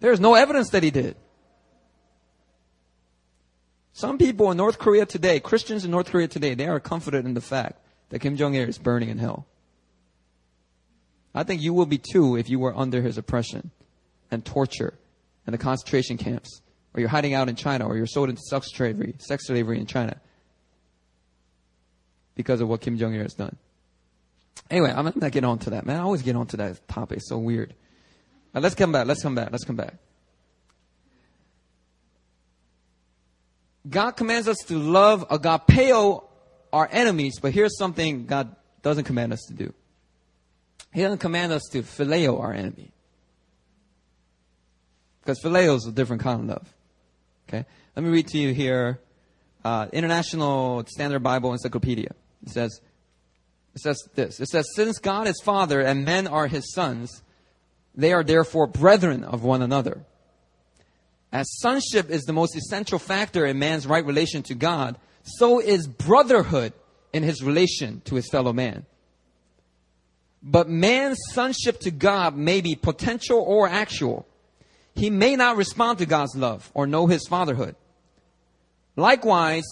[0.00, 1.16] There's no evidence that he did.
[3.92, 7.34] Some people in North Korea today, Christians in North Korea today, they are comforted in
[7.34, 9.46] the fact that Kim Jong Il is burning in hell.
[11.34, 13.72] I think you will be too if you were under his oppression
[14.30, 14.94] and torture
[15.48, 16.60] and the concentration camps,
[16.92, 19.86] or you're hiding out in China, or you're sold into sex slavery, sex slavery in
[19.86, 20.20] China
[22.34, 23.56] because of what Kim Jong Il has done.
[24.70, 25.96] Anyway, I'm not getting on to that, man.
[25.96, 27.16] I always get on to that topic.
[27.16, 27.72] It's so weird.
[28.52, 29.06] Right, let's come back.
[29.06, 29.50] Let's come back.
[29.50, 29.94] Let's come back.
[33.88, 36.24] God commands us to love agapeo
[36.74, 39.72] our enemies, but here's something God doesn't command us to do.
[40.92, 42.92] He doesn't command us to phileo our enemy.
[45.28, 46.74] Because phileo is a different kind of love.
[47.46, 47.66] Okay?
[47.94, 48.98] Let me read to you here
[49.62, 52.12] uh, International Standard Bible Encyclopedia.
[52.46, 52.80] It says,
[53.74, 54.40] it says this.
[54.40, 57.22] It says, Since God is Father and men are his sons,
[57.94, 60.06] they are therefore brethren of one another.
[61.30, 65.86] As sonship is the most essential factor in man's right relation to God, so is
[65.86, 66.72] brotherhood
[67.12, 68.86] in his relation to his fellow man.
[70.42, 74.26] But man's sonship to God may be potential or actual.
[74.98, 77.76] He may not respond to God's love or know his fatherhood.
[78.96, 79.64] Likewise,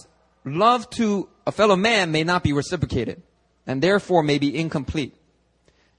[0.45, 3.23] love to a fellow man may not be reciprocated
[3.67, 5.17] and therefore may be incomplete.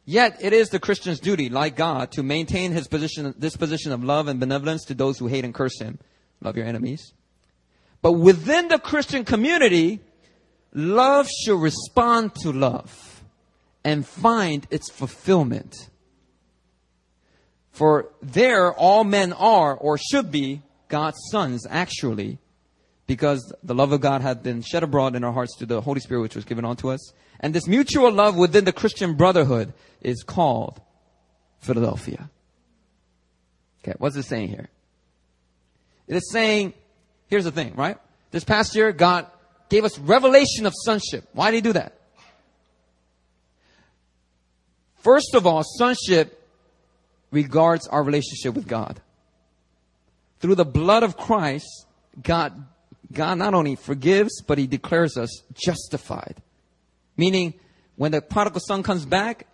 [0.06, 4.02] Yet it is the Christian's duty, like God, to maintain his position, this position of
[4.02, 6.00] love and benevolence to those who hate and curse him.
[6.40, 7.12] Love your enemies.
[8.02, 10.00] But within the Christian community,
[10.74, 13.26] love should respond to love
[13.84, 15.90] and find its fulfillment.
[17.78, 22.40] For there all men are or should be God's sons, actually,
[23.06, 26.00] because the love of God had been shed abroad in our hearts through the Holy
[26.00, 27.14] Spirit which was given unto us.
[27.40, 30.82] And this mutual love within the Christian brotherhood is called
[31.60, 32.32] Philadelphia.
[33.84, 34.70] Okay, what's it saying here?
[36.08, 36.74] It is saying,
[37.28, 38.00] here's the thing, right?
[38.32, 39.28] This past year, God
[39.70, 41.30] gave us revelation of sonship.
[41.34, 41.94] Why did He do that?
[44.96, 46.37] First of all, sonship
[47.32, 49.02] regards our relationship with God.
[50.40, 51.86] Through the blood of Christ,
[52.22, 52.66] God
[53.12, 56.42] God not only forgives, but he declares us justified.
[57.16, 57.54] Meaning,
[57.96, 59.48] when the prodigal son comes back,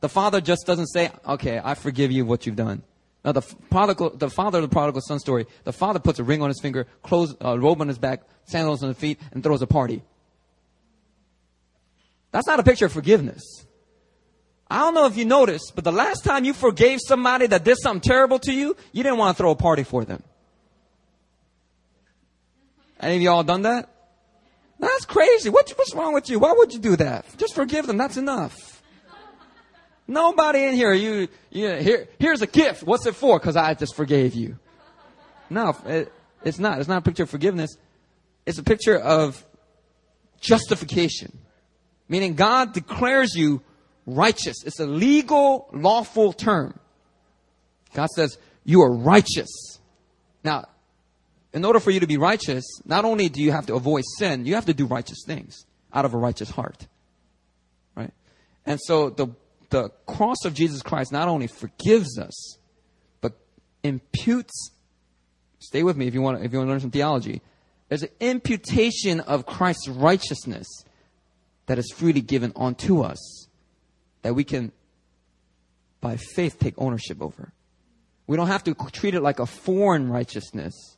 [0.00, 2.82] the father just doesn't say, okay, I forgive you what you've done.
[3.24, 6.42] Now, the prodigal, the father of the prodigal son story, the father puts a ring
[6.42, 9.62] on his finger, clothes, uh, robe on his back, sandals on his feet, and throws
[9.62, 10.02] a party.
[12.32, 13.42] That's not a picture of forgiveness.
[14.72, 17.76] I don't know if you noticed, but the last time you forgave somebody that did
[17.76, 20.22] something terrible to you, you didn't want to throw a party for them.
[22.98, 23.90] Any of y'all done that?
[24.80, 25.50] That's crazy.
[25.50, 26.38] What, what's wrong with you?
[26.38, 27.26] Why would you do that?
[27.36, 27.98] Just forgive them.
[27.98, 28.82] That's enough.
[30.08, 32.82] Nobody in here, you, you here, here's a gift.
[32.82, 33.38] What's it for?
[33.40, 34.58] Cause I just forgave you.
[35.50, 36.10] No, it,
[36.44, 36.78] it's not.
[36.78, 37.76] It's not a picture of forgiveness.
[38.46, 39.44] It's a picture of
[40.40, 41.38] justification.
[42.08, 43.60] Meaning God declares you
[44.06, 44.56] righteous.
[44.64, 46.78] It's a legal, lawful term.
[47.94, 49.80] God says, you are righteous.
[50.44, 50.66] Now,
[51.52, 54.46] in order for you to be righteous, not only do you have to avoid sin,
[54.46, 56.86] you have to do righteous things out of a righteous heart.
[57.94, 58.12] Right?
[58.64, 59.28] And so the,
[59.70, 62.56] the cross of Jesus Christ not only forgives us,
[63.20, 63.34] but
[63.82, 64.70] imputes,
[65.58, 67.42] stay with me if you want, if you want to learn some theology.
[67.88, 70.66] There's an imputation of Christ's righteousness
[71.66, 73.48] that is freely given onto us
[74.22, 74.72] that we can,
[76.00, 77.52] by faith, take ownership over.
[78.26, 80.96] We don't have to treat it like a foreign righteousness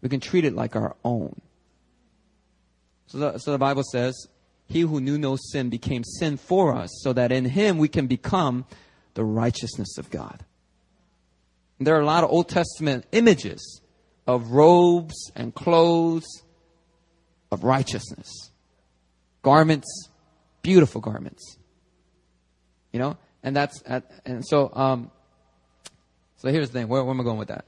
[0.00, 1.40] we can treat it like our own.
[3.06, 4.28] So the, so the Bible says,
[4.66, 8.06] He who knew no sin became sin for us, so that in Him we can
[8.06, 8.64] become
[9.14, 10.44] the righteousness of God.
[11.78, 13.80] And there are a lot of Old Testament images
[14.26, 16.26] of robes and clothes
[17.50, 18.50] of righteousness,
[19.42, 20.08] garments,
[20.62, 21.56] beautiful garments.
[22.92, 25.10] You know, and that's and so um,
[26.40, 26.88] So here's the thing.
[26.88, 27.66] Where, where am I going with that?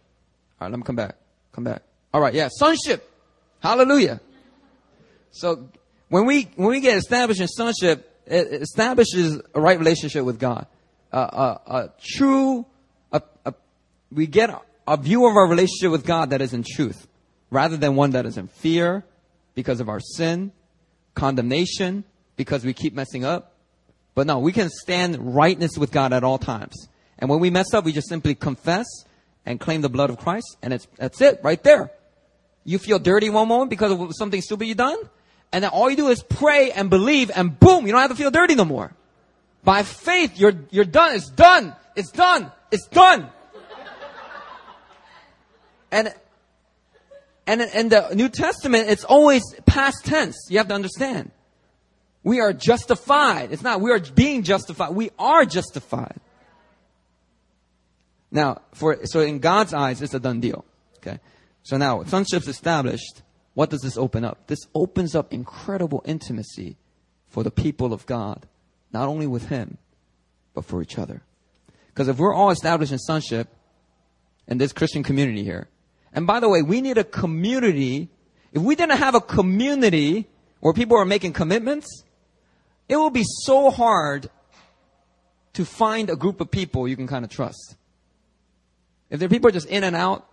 [0.60, 1.16] All right, let me come back.
[1.52, 1.82] Come back.
[2.14, 3.08] All right, yeah, sonship.
[3.60, 4.20] Hallelujah.
[5.30, 5.68] So
[6.08, 10.66] when we when we get established in sonship, it establishes a right relationship with God.
[11.12, 12.64] Uh, a, a true,
[13.12, 13.52] a, a,
[14.10, 14.50] we get
[14.88, 17.06] a view of our relationship with God that is in truth,
[17.50, 19.04] rather than one that is in fear
[19.54, 20.52] because of our sin,
[21.14, 22.04] condemnation
[22.36, 23.51] because we keep messing up.
[24.14, 26.88] But no, we can stand rightness with God at all times.
[27.18, 28.86] And when we mess up, we just simply confess
[29.46, 31.90] and claim the blood of Christ, and it's that's it right there.
[32.64, 34.98] You feel dirty one moment because of something stupid you done,
[35.52, 38.16] and then all you do is pray and believe, and boom, you don't have to
[38.16, 38.92] feel dirty no more.
[39.64, 41.14] By faith, you're you're done.
[41.14, 41.74] It's done.
[41.96, 42.50] It's done.
[42.70, 43.28] It's done.
[45.90, 46.14] and
[47.46, 50.46] and in the New Testament, it's always past tense.
[50.48, 51.30] You have to understand.
[52.22, 53.52] We are justified.
[53.52, 54.90] It's not we are being justified.
[54.90, 56.20] We are justified.
[58.30, 60.64] Now, for, so in God's eyes, it's a done deal.
[60.98, 61.18] Okay.
[61.62, 63.22] So now, sonship's established.
[63.54, 64.46] What does this open up?
[64.46, 66.76] This opens up incredible intimacy
[67.28, 68.46] for the people of God.
[68.92, 69.78] Not only with Him,
[70.54, 71.22] but for each other.
[71.88, 73.48] Because if we're all established in sonship,
[74.48, 75.68] in this Christian community here,
[76.12, 78.08] and by the way, we need a community.
[78.52, 80.28] If we didn't have a community
[80.60, 82.04] where people are making commitments,
[82.88, 84.30] it will be so hard
[85.54, 87.76] to find a group of people you can kind of trust.
[89.10, 90.26] If there are people just in and out,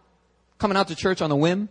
[0.57, 1.69] coming out to church on a whim,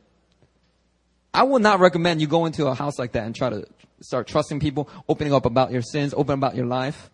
[1.32, 3.66] I would not recommend you go into a house like that and try to
[4.00, 7.10] start trusting people, opening up about your sins, open about your life.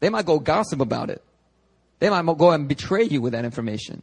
[0.00, 1.22] They might go gossip about it.
[1.98, 4.02] They might go and betray you with that information.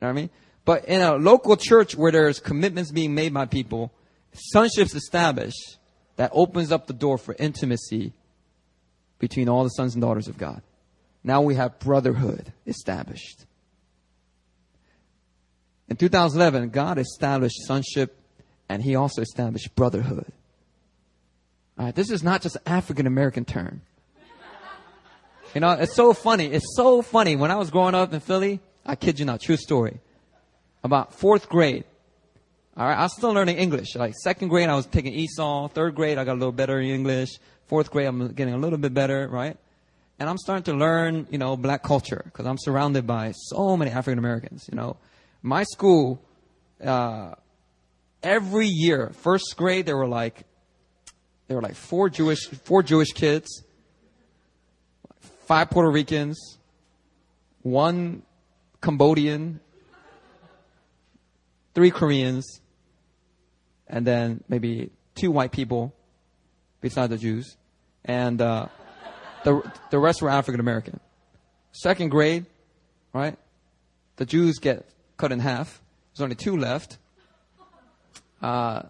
[0.00, 0.30] You know what I mean?
[0.64, 3.92] But in a local church where there's commitments being made by people,
[4.32, 5.78] sonship's established,
[6.16, 8.12] that opens up the door for intimacy
[9.18, 10.62] between all the sons and daughters of God.
[11.22, 13.44] Now we have brotherhood established.
[15.88, 18.16] In 2011, God established sonship
[18.68, 20.32] and he also established brotherhood.
[21.78, 23.82] All right, this is not just an African American term.
[25.54, 26.46] You know, it's so funny.
[26.46, 27.36] It's so funny.
[27.36, 30.00] When I was growing up in Philly, I kid you not, true story.
[30.84, 31.84] About fourth grade,
[32.76, 33.94] all right, I was still learning English.
[33.96, 35.70] Like second grade, I was taking ESOL.
[35.70, 37.30] Third grade, I got a little better in English.
[37.66, 39.56] Fourth grade, I'm getting a little bit better, right?
[40.18, 43.90] And I'm starting to learn, you know, black culture because I'm surrounded by so many
[43.90, 44.96] African Americans, you know
[45.46, 46.20] my school,
[46.84, 47.32] uh,
[48.20, 50.42] every year, first grade, there were like,
[51.46, 53.62] there were like four Jewish, four Jewish kids,
[55.46, 56.58] five Puerto Ricans,
[57.62, 58.22] one
[58.80, 59.60] Cambodian,
[61.74, 62.60] three Koreans,
[63.88, 65.94] and then maybe two white people
[66.80, 67.56] besides the Jews,
[68.04, 68.66] and uh,
[69.44, 71.00] the the rest were African American.
[71.72, 72.46] Second grade,
[73.12, 73.36] right?
[74.16, 75.80] The Jews get cut in half.
[76.12, 76.98] There's only two left.
[78.40, 78.82] Uh,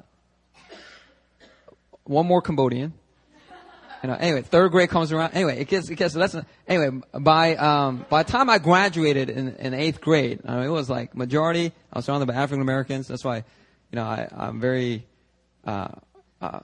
[2.05, 2.93] one more Cambodian.
[4.03, 5.33] You know, anyway, third grade comes around.
[5.33, 6.37] Anyway, it gets, it gets less.
[6.69, 10.71] Anyway, by, um, by the time I graduated in, in eighth grade, I mean, it
[10.71, 13.09] was like majority, I was surrounded by African Americans.
[13.09, 13.45] That's why,
[13.91, 15.07] you know, I, I'm very,
[15.65, 15.89] uh,
[16.41, 16.61] uh,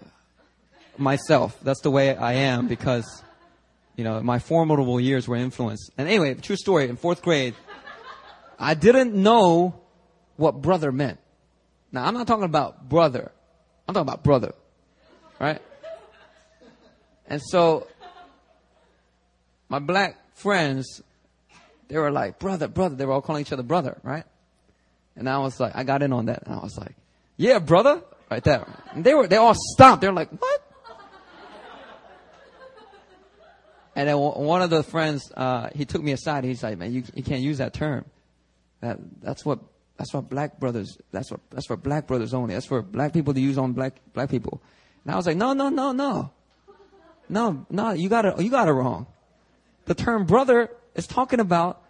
[0.99, 1.59] myself.
[1.63, 3.23] That's the way I am because,
[3.97, 5.91] you know, my formidable years were influenced.
[5.99, 7.55] And anyway, true story, in fourth grade,
[8.59, 9.81] I didn't know
[10.37, 11.19] what brother meant.
[11.91, 13.33] Now, I'm not talking about brother.
[13.87, 14.55] I'm talking about brother.
[15.39, 15.61] Right?
[17.27, 17.87] And so,
[19.69, 21.03] my black friends,
[21.89, 22.95] they were like, brother, brother.
[22.95, 24.25] They were all calling each other brother, right?
[25.17, 26.45] And I was like, I got in on that.
[26.47, 26.95] And I was like,
[27.37, 28.03] yeah, brother.
[28.31, 28.67] Right there.
[28.95, 30.01] And they were, they all stopped.
[30.01, 30.63] They're like, what?
[33.95, 36.45] And then one of the friends, uh, he took me aside.
[36.45, 38.07] He's like, man, you, you can't use that term.
[38.81, 39.61] That, that's what
[39.99, 42.55] that's what black brothers that's what that's for black brothers only.
[42.55, 44.61] That's for black people to use on black black people.
[45.05, 46.33] And I was like, no, no, no, no.
[47.29, 49.07] No, no, you got it you got it wrong.
[49.85, 51.83] The term brother is talking about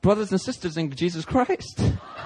[0.00, 1.82] brothers and sisters in Jesus Christ.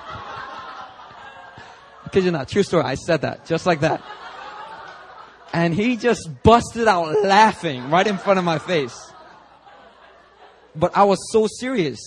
[2.12, 2.84] Kid you not, true story.
[2.84, 4.02] I said that just like that.
[5.52, 9.12] And he just busted out laughing right in front of my face.
[10.74, 12.00] But I was so serious.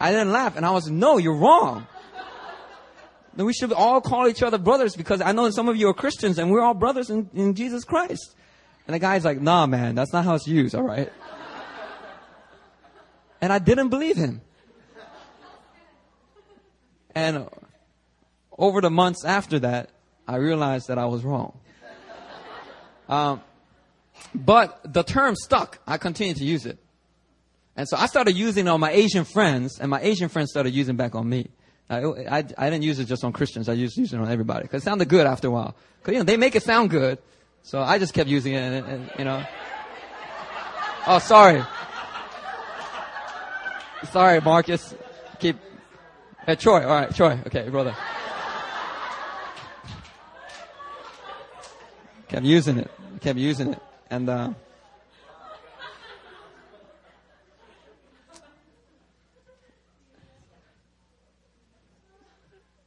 [0.00, 0.56] I didn't laugh.
[0.56, 1.86] And I was, no, you're wrong.
[3.34, 5.94] Then we should all call each other brothers because I know some of you are
[5.94, 8.34] Christians and we're all brothers in, in Jesus Christ.
[8.86, 11.10] And the guy's like, nah, man, that's not how it's used, all right?
[13.40, 14.40] And I didn't believe him.
[17.14, 17.48] And
[18.58, 19.90] over the months after that,
[20.26, 21.58] I realized that I was wrong.
[23.08, 23.42] Um,
[24.34, 25.78] but the term stuck.
[25.86, 26.78] I continued to use it.
[27.76, 30.72] And so I started using it on my Asian friends, and my Asian friends started
[30.72, 31.48] using back on me.
[31.88, 33.68] I, I, I didn't use it just on Christians.
[33.68, 35.74] I used, used it on everybody because it sounded good after a while.
[35.98, 37.18] Because you know they make it sound good,
[37.62, 39.44] so I just kept using it, and, and you know.
[41.06, 41.64] Oh, sorry.
[44.10, 44.94] Sorry, Marcus.
[45.38, 45.56] Keep.
[46.46, 46.82] Hey, Troy.
[46.82, 47.38] All right, Troy.
[47.46, 47.94] Okay, brother.
[52.32, 52.90] Kept using it.
[53.20, 54.28] Kept using it, and.
[54.28, 54.52] Uh,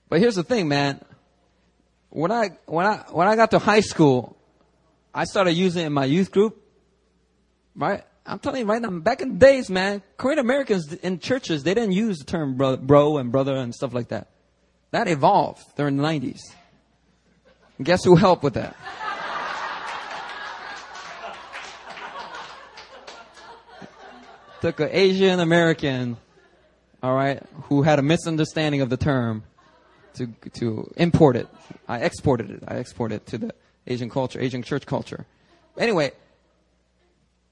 [0.07, 1.03] But here's the thing, man.
[2.09, 4.37] When I when I when I got to high school,
[5.13, 6.61] I started using it in my youth group.
[7.75, 8.03] Right?
[8.25, 11.73] I'm telling you right now, back in the days, man, Korean Americans in churches, they
[11.73, 14.29] didn't use the term bro, bro and brother and stuff like that.
[14.91, 16.39] That evolved during the 90s.
[17.77, 18.77] And guess who helped with that?
[24.65, 26.17] Took an Asian American,
[27.03, 29.43] all right, who had a misunderstanding of the term
[30.15, 31.47] to to import it.
[31.87, 32.63] I exported it.
[32.67, 33.53] I exported it to the
[33.85, 35.27] Asian culture, Asian church culture.
[35.77, 36.13] Anyway,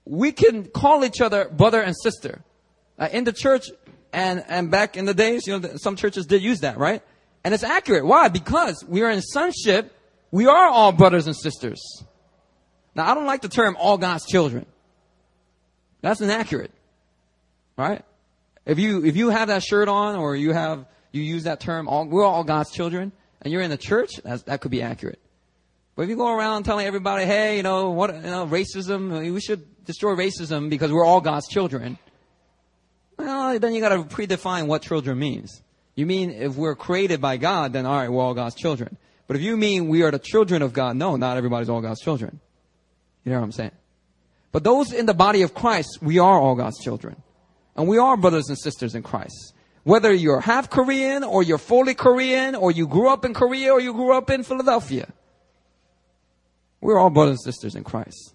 [0.05, 2.41] we can call each other brother and sister.
[2.97, 3.69] Uh, in the church
[4.11, 7.03] and, and back in the days, you know, some churches did use that, right?
[7.43, 8.07] And it's accurate.
[8.07, 8.29] Why?
[8.29, 9.95] Because we are in sonship.
[10.31, 11.79] We are all brothers and sisters.
[12.95, 14.65] Now, I don't like the term all God's children.
[16.01, 16.71] That's inaccurate.
[17.77, 18.03] Right?
[18.65, 21.87] If you, if you have that shirt on or you have you use that term,
[21.87, 23.11] all, we're all God's children,
[23.41, 25.19] and you're in the church, that could be accurate.
[25.95, 29.39] But if you go around telling everybody, hey, you know, what, you know, racism, we
[29.39, 31.99] should destroy racism because we're all God's children,
[33.17, 35.61] well, then you gotta predefine what children means.
[35.95, 38.97] You mean if we're created by God, then alright, we're all God's children.
[39.27, 42.01] But if you mean we are the children of God, no, not everybody's all God's
[42.01, 42.39] children.
[43.23, 43.71] You know what I'm saying?
[44.51, 47.21] But those in the body of Christ, we are all God's children.
[47.75, 49.53] And we are brothers and sisters in Christ.
[49.83, 53.81] Whether you're half Korean or you're fully Korean or you grew up in Korea or
[53.81, 55.07] you grew up in Philadelphia.
[56.79, 58.33] We're all brothers and sisters in Christ.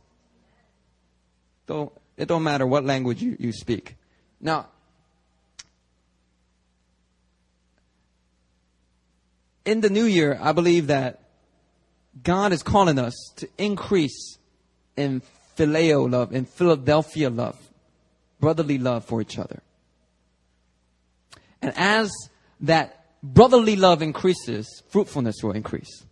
[1.67, 3.97] So it don't matter what language you, you speak.
[4.41, 4.67] Now,
[9.65, 11.21] in the new year, I believe that
[12.23, 14.39] God is calling us to increase
[14.97, 15.23] in
[15.57, 17.59] phileo love, in Philadelphia love,
[18.41, 19.63] brotherly love for each other.
[21.61, 22.11] And as
[22.61, 26.05] that brotherly love increases, fruitfulness will increase.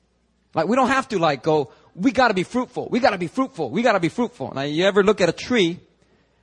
[0.55, 3.71] Like we don't have to like go, we gotta be fruitful, we gotta be fruitful,
[3.71, 4.53] we gotta be fruitful.
[4.55, 5.79] Now you ever look at a tree,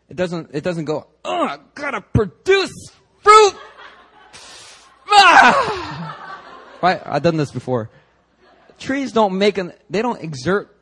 [0.10, 2.74] it doesn't, it doesn't go, oh, I gotta produce
[3.22, 3.54] fruit!
[5.16, 6.42] Ah!
[6.82, 7.02] Right?
[7.06, 7.90] I've done this before.
[8.80, 10.76] Trees don't make an, they don't exert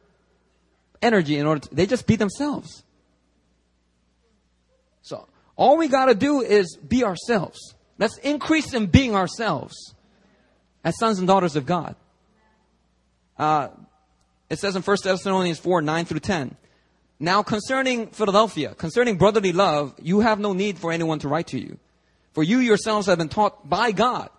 [1.01, 2.83] energy in order to, they just be themselves.
[5.61, 7.75] All we gotta do is be ourselves.
[7.99, 9.93] Let's increase in being ourselves
[10.83, 11.95] as sons and daughters of God.
[13.37, 13.67] Uh,
[14.49, 16.55] it says in 1 Thessalonians 4, 9 through 10.
[17.19, 21.59] Now concerning Philadelphia, concerning brotherly love, you have no need for anyone to write to
[21.59, 21.77] you.
[22.33, 24.31] For you yourselves have been taught by God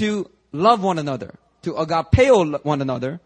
[0.00, 3.20] to love one another, to agapeo one another.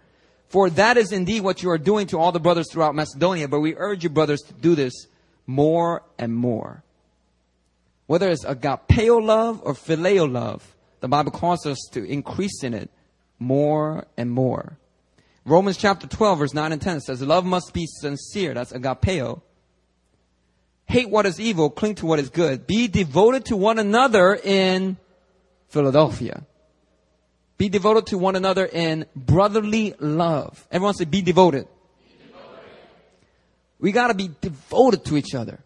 [0.49, 3.49] For that is indeed what you are doing to all the brothers throughout Macedonia.
[3.49, 5.07] But we urge you, brothers, to do this
[5.47, 6.85] more and more
[8.09, 12.91] whether it's agapeo love or phileo love, the Bible calls us to increase in it
[13.39, 14.79] more and more.
[15.45, 18.55] Romans chapter 12 verse 9 and 10 says, love must be sincere.
[18.55, 19.43] That's agapeo.
[20.87, 22.67] Hate what is evil, cling to what is good.
[22.67, 24.97] Be devoted to one another in
[25.69, 26.45] Philadelphia.
[27.59, 30.67] Be devoted to one another in brotherly love.
[30.71, 31.69] Everyone say, be devoted.
[32.03, 32.59] Be devoted.
[33.79, 35.61] We gotta be devoted to each other.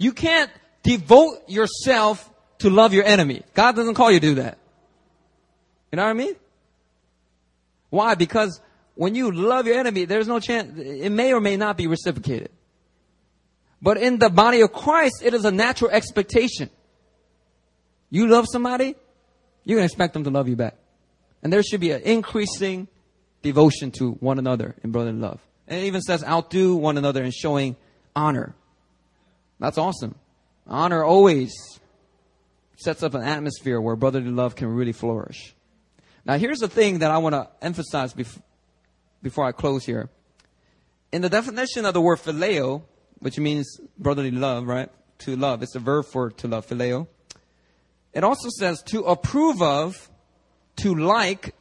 [0.00, 0.50] You can't
[0.82, 2.28] devote yourself
[2.60, 3.42] to love your enemy.
[3.52, 4.56] God doesn't call you to do that.
[5.92, 6.34] You know what I mean?
[7.90, 8.14] Why?
[8.14, 8.60] Because
[8.94, 12.48] when you love your enemy, there's no chance, it may or may not be reciprocated.
[13.82, 16.70] But in the body of Christ, it is a natural expectation.
[18.08, 18.94] You love somebody,
[19.64, 20.76] you can expect them to love you back.
[21.42, 22.88] And there should be an increasing
[23.42, 25.40] devotion to one another in brotherly love.
[25.68, 27.76] And it even says outdo one another in showing
[28.16, 28.54] honor.
[29.60, 30.16] That's awesome.
[30.66, 31.52] Honor always
[32.76, 35.54] sets up an atmosphere where brotherly love can really flourish.
[36.24, 38.40] Now, here's the thing that I want to emphasize bef-
[39.22, 40.08] before I close here.
[41.12, 42.82] In the definition of the word phileo,
[43.18, 44.88] which means brotherly love, right?
[45.20, 45.62] To love.
[45.62, 47.06] It's a verb for to love, phileo.
[48.14, 50.10] It also says to approve of,
[50.76, 51.54] to like,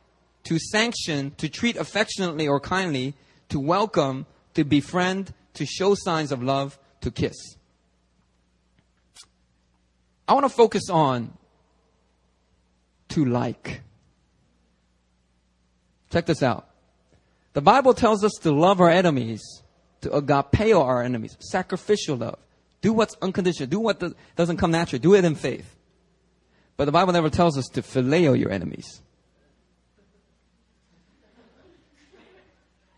[0.46, 3.14] to sanction, to treat affectionately or kindly,
[3.50, 7.36] to welcome, to befriend, to show signs of love, to kiss.
[10.30, 11.34] I want to focus on
[13.10, 13.82] to like.
[16.12, 16.70] Check this out.
[17.54, 19.42] The Bible tells us to love our enemies,
[20.02, 22.38] to agapeo our enemies, sacrificial love.
[22.82, 23.68] Do what's unconditional.
[23.70, 24.04] Do what
[24.36, 25.00] doesn't come naturally.
[25.00, 25.76] Do it in faith.
[26.78, 29.02] But the Bible never tells us to phileo your enemies.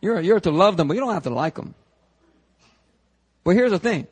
[0.01, 1.75] You're, you're to love them, but you don't have to like them.
[3.45, 4.07] But here's the thing.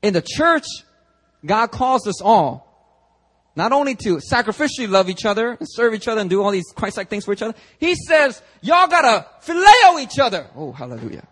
[0.00, 0.66] In the church,
[1.44, 2.72] God calls us all
[3.54, 6.72] not only to sacrificially love each other and serve each other and do all these
[6.74, 7.54] Christ-like things for each other.
[7.78, 10.46] He says, y'all gotta phileo each other.
[10.56, 11.26] Oh, hallelujah.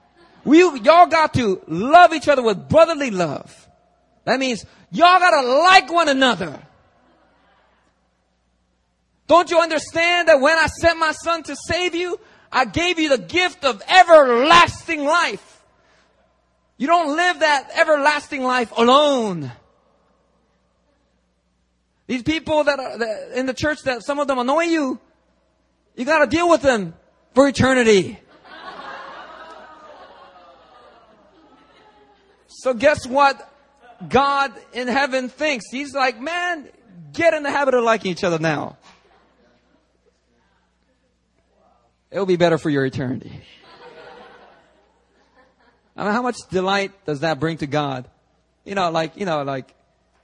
[0.45, 3.69] We, y'all got to love each other with brotherly love.
[4.25, 6.61] That means y'all gotta like one another.
[9.27, 12.19] Don't you understand that when I sent my son to save you,
[12.53, 15.63] I gave you the gift of everlasting life.
[16.77, 19.53] You don't live that everlasting life alone.
[22.11, 24.99] These people that are that in the church that some of them annoy you,
[25.95, 26.95] you gotta deal with them
[27.35, 28.19] for eternity.
[32.49, 33.49] so guess what
[34.09, 35.67] God in heaven thinks?
[35.71, 36.69] He's like, man,
[37.13, 38.77] get in the habit of liking each other now.
[42.11, 43.41] It'll be better for your eternity.
[45.97, 48.09] I mean, how much delight does that bring to God?
[48.65, 49.77] You know, like, you know, like,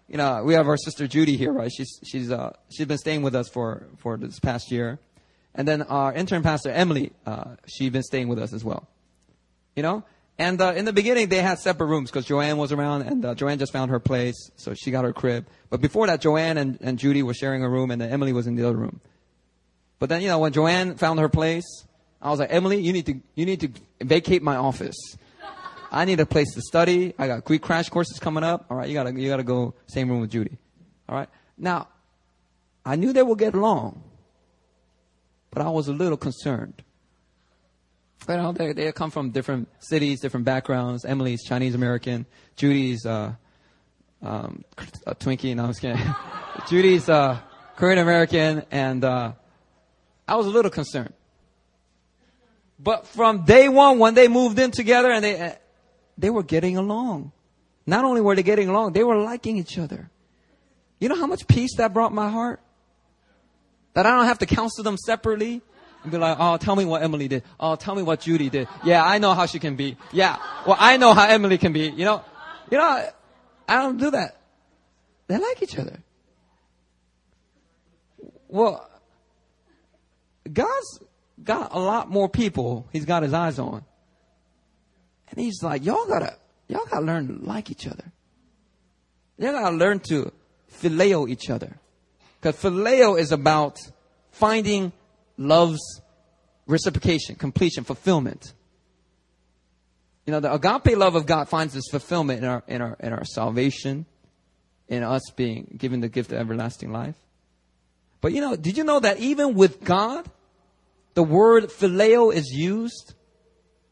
[0.08, 1.70] you know, we have our sister Judy here, right?
[1.70, 4.98] She's, she's, uh, she's been staying with us for, for this past year.
[5.54, 8.86] And then our intern pastor, Emily, uh, she's been staying with us as well.
[9.74, 10.04] You know?
[10.38, 13.34] And, uh, in the beginning, they had separate rooms because Joanne was around and, uh,
[13.34, 14.50] Joanne just found her place.
[14.56, 15.46] So she got her crib.
[15.70, 18.46] But before that, Joanne and, and Judy were sharing a room and then Emily was
[18.46, 19.00] in the other room.
[19.98, 21.64] But then, you know, when Joanne found her place,
[22.20, 23.70] I was like, Emily, you need to, you need to
[24.04, 24.96] vacate my office.
[25.90, 27.14] I need a place to study.
[27.18, 28.66] I got Greek crash courses coming up.
[28.70, 30.56] All right, you gotta, you gotta go same room with Judy.
[31.08, 31.28] All right.
[31.56, 31.88] Now,
[32.84, 34.02] I knew they would get along,
[35.50, 36.82] but I was a little concerned.
[38.28, 41.04] You know, they, they come from different cities, different backgrounds.
[41.04, 42.26] Emily's Chinese American.
[42.56, 43.34] Judy's, uh,
[44.22, 44.64] um,
[45.06, 45.54] a Twinkie.
[45.54, 46.02] No, I was kidding.
[46.68, 47.38] Judy's, uh,
[47.76, 48.64] Korean American.
[48.70, 49.32] And, uh,
[50.26, 51.12] I was a little concerned.
[52.78, 55.56] But from day one, when they moved in together and they,
[56.18, 57.32] they were getting along.
[57.86, 60.10] Not only were they getting along, they were liking each other.
[60.98, 62.60] You know how much peace that brought my heart?
[63.94, 65.62] That I don't have to counsel them separately
[66.02, 67.42] and be like, oh, tell me what Emily did.
[67.58, 68.68] Oh, tell me what Judy did.
[68.84, 69.96] Yeah, I know how she can be.
[70.12, 70.36] Yeah,
[70.66, 71.88] well, I know how Emily can be.
[71.88, 72.24] You know,
[72.70, 73.08] you know,
[73.68, 74.36] I don't do that.
[75.28, 75.98] They like each other.
[78.48, 78.88] Well,
[80.50, 81.00] God's
[81.42, 83.84] got a lot more people he's got his eyes on.
[85.28, 86.36] And he's like, y'all gotta,
[86.68, 88.04] y'all gotta learn to like each other.
[89.38, 90.32] Y'all gotta learn to
[90.72, 91.78] phileo each other.
[92.40, 93.78] Cause phileo is about
[94.30, 94.92] finding
[95.36, 96.00] love's
[96.66, 98.52] reciprocation, completion, fulfillment.
[100.26, 103.12] You know, the agape love of God finds its fulfillment in our, in our, in
[103.12, 104.06] our salvation,
[104.88, 107.14] in us being given the gift of everlasting life.
[108.20, 110.28] But you know, did you know that even with God,
[111.14, 113.14] the word phileo is used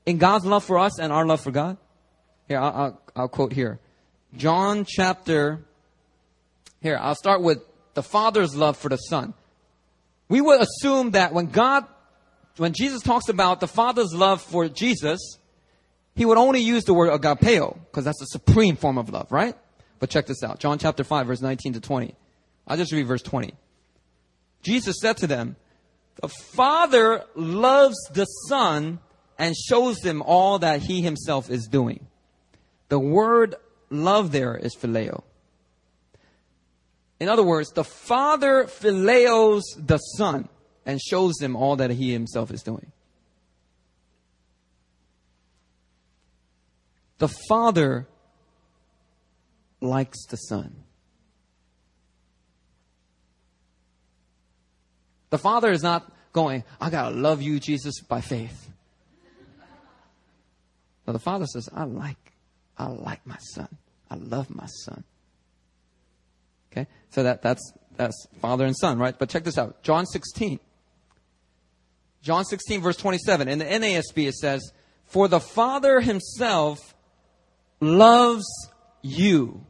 [0.07, 1.77] in God's love for us and our love for God?
[2.49, 3.79] Here, I'll, I'll, I'll quote here.
[4.37, 5.61] John chapter,
[6.81, 7.63] here, I'll start with
[7.95, 9.35] the Father's love for the Son.
[10.29, 11.85] We would assume that when God,
[12.57, 15.39] when Jesus talks about the Father's love for Jesus,
[16.17, 19.57] he would only use the word agapeo, because that's the supreme form of love, right?
[19.99, 20.59] But check this out.
[20.61, 22.15] John chapter 5, verse 19 to 20.
[22.67, 23.55] I'll just read verse 20.
[24.63, 25.57] Jesus said to them,
[26.21, 29.01] The Father loves the Son
[29.39, 32.07] and shows them all that he himself is doing.
[32.89, 33.55] The word
[33.91, 35.23] love there is phileo.
[37.21, 40.49] In other words, the Father phileos the Son
[40.85, 42.93] and shows them all that he himself is doing.
[47.19, 48.07] The Father
[49.81, 50.75] likes the Son.
[55.31, 58.69] The Father is not going, I gotta love you, Jesus, by faith.
[61.07, 62.33] Now the father says, I like,
[62.79, 63.69] I like my son.
[64.11, 65.05] I love my son.
[66.73, 66.87] Okay?
[67.11, 69.17] So that, that's, that's father and son, right?
[69.19, 69.83] But check this out.
[69.83, 70.59] John 16.
[72.23, 73.49] John 16 verse 27.
[73.49, 74.73] In the NASB it says,
[75.05, 76.95] For the Father himself
[77.81, 78.47] loves
[79.03, 79.65] you.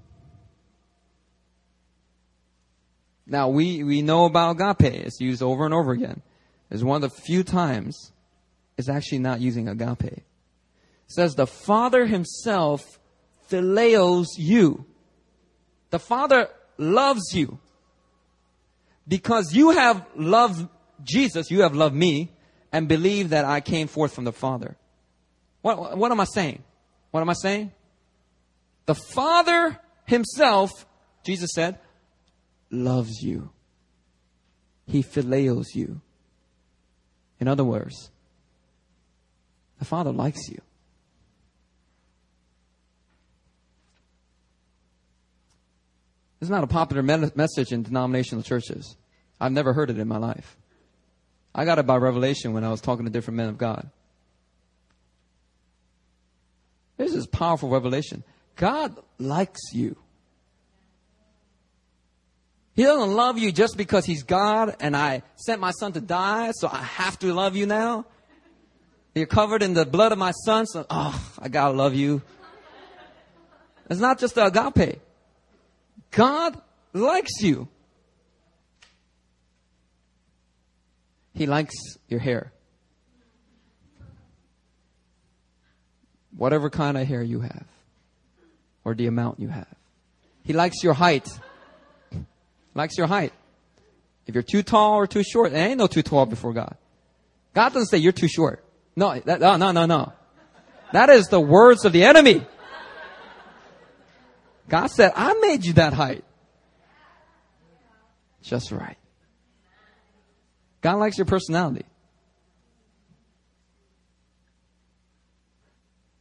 [3.26, 4.94] Now we, we know about agape.
[4.94, 6.22] It's used over and over again.
[6.70, 8.12] It's one of the few times
[8.76, 10.22] it's actually not using agape
[11.06, 12.98] says the Father himself
[13.50, 14.84] phileos you.
[15.90, 16.48] The Father
[16.78, 17.58] loves you.
[19.06, 20.68] Because you have loved
[21.02, 22.32] Jesus, you have loved me,
[22.72, 24.76] and believe that I came forth from the Father.
[25.62, 26.62] What, what am I saying?
[27.10, 27.72] What am I saying?
[28.86, 30.70] The Father Himself,
[31.24, 31.78] Jesus said,
[32.70, 33.50] loves you.
[34.86, 36.00] He philaleos you.
[37.40, 38.10] In other words,
[39.78, 40.60] the Father likes you.
[46.40, 48.96] It's not a popular me- message in denominational churches.
[49.40, 50.56] I've never heard it in my life.
[51.54, 53.90] I got it by revelation when I was talking to different men of God.
[56.96, 58.24] This is powerful revelation.
[58.56, 59.96] God likes you.
[62.74, 66.50] He doesn't love you just because He's God and I sent my son to die,
[66.52, 68.04] so I have to love you now.
[69.14, 72.22] You're covered in the blood of my son, so, oh, I gotta love you.
[73.88, 75.00] It's not just the agape.
[76.14, 76.56] God
[76.92, 77.68] likes you.
[81.34, 81.74] He likes
[82.08, 82.52] your hair.
[86.36, 87.66] Whatever kind of hair you have,
[88.84, 89.66] or the amount you have.
[90.44, 91.28] He likes your height.
[92.74, 93.32] Likes your height.
[94.26, 96.76] If you're too tall or too short, there ain't no too tall before God.
[97.52, 98.64] God doesn't say you're too short.
[98.96, 100.12] No, that, no, no, no, no.
[100.92, 102.46] That is the words of the enemy.
[104.68, 106.24] God said, I made you that height.
[108.42, 108.96] Just right.
[110.80, 111.84] God likes your personality.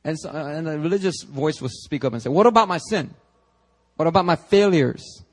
[0.06, 2.78] And, so, uh, and a religious voice will speak up and say, What about my
[2.78, 3.14] sin?
[3.96, 5.24] What about my failures?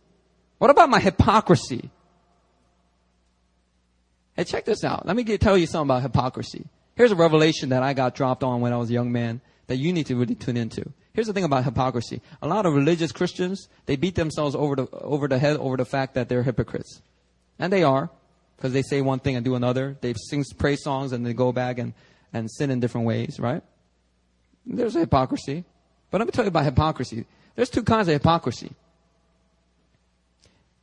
[0.59, 1.91] What about my hypocrisy?
[4.37, 5.07] Hey, check this out.
[5.07, 6.67] Let me get, tell you something about hypocrisy.
[6.95, 9.77] Here's a revelation that I got dropped on when I was a young man that
[9.77, 10.93] you need to really tune into.
[11.13, 12.21] Here's the thing about hypocrisy.
[12.41, 15.85] A lot of religious Christians, they beat themselves over the, over the head over the
[15.85, 17.03] fact that they're hypocrites.
[17.59, 18.11] And they are,
[18.57, 19.97] because they say one thing and do another.
[20.01, 21.95] They sing praise songs and they go back and,
[22.33, 23.63] and sin in different ways, right?
[24.65, 25.65] There's hypocrisy.
[26.11, 27.27] But let me tell you about hypocrisy.
[27.57, 28.73] There's two kinds of hypocrisy.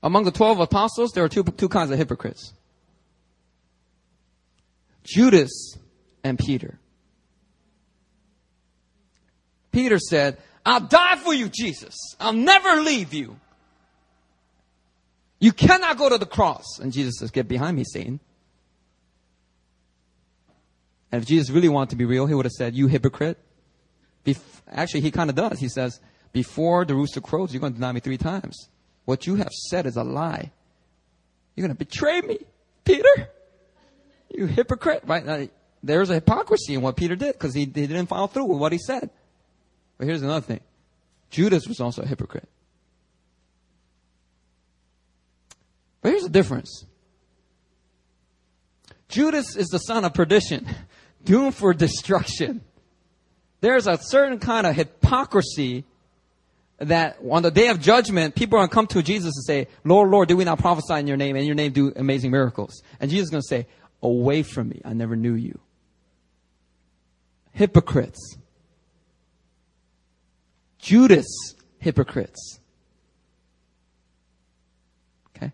[0.03, 2.53] Among the 12 apostles, there are two, two kinds of hypocrites.
[5.03, 5.77] Judas
[6.23, 6.79] and Peter.
[9.77, 11.93] Peter said, I'll die for you, Jesus.
[12.19, 13.39] I'll never leave you.
[15.39, 16.79] You cannot go to the cross.
[16.79, 18.19] And Jesus says, Get behind me, Satan.
[21.11, 23.37] And if Jesus really wanted to be real, he would have said, You hypocrite.
[24.25, 25.59] Bef- Actually, he kind of does.
[25.59, 25.99] He says,
[26.33, 28.69] Before the rooster crows, you're going to deny me three times.
[29.05, 30.51] What you have said is a lie.
[31.55, 32.39] You're going to betray me,
[32.83, 33.29] Peter.
[34.33, 35.23] You hypocrite, right?
[35.23, 35.47] Now,
[35.83, 38.71] there's a hypocrisy in what Peter did because he, he didn't follow through with what
[38.71, 39.11] he said.
[39.97, 40.59] But here's another thing.
[41.29, 42.47] Judas was also a hypocrite.
[46.01, 46.85] But here's the difference.
[49.09, 50.67] Judas is the son of perdition,
[51.23, 52.61] doomed for destruction.
[53.61, 55.85] There's a certain kind of hypocrisy
[56.79, 59.67] that on the day of judgment, people are going to come to Jesus and say,
[59.83, 62.83] Lord, Lord, did we not prophesy in your name and your name do amazing miracles?
[62.99, 63.67] And Jesus is going to say,
[64.01, 64.81] away from me.
[64.85, 65.59] I never knew you.
[67.51, 68.37] Hypocrites.
[70.79, 71.25] Judas,
[71.79, 72.59] hypocrites.
[75.35, 75.51] Okay?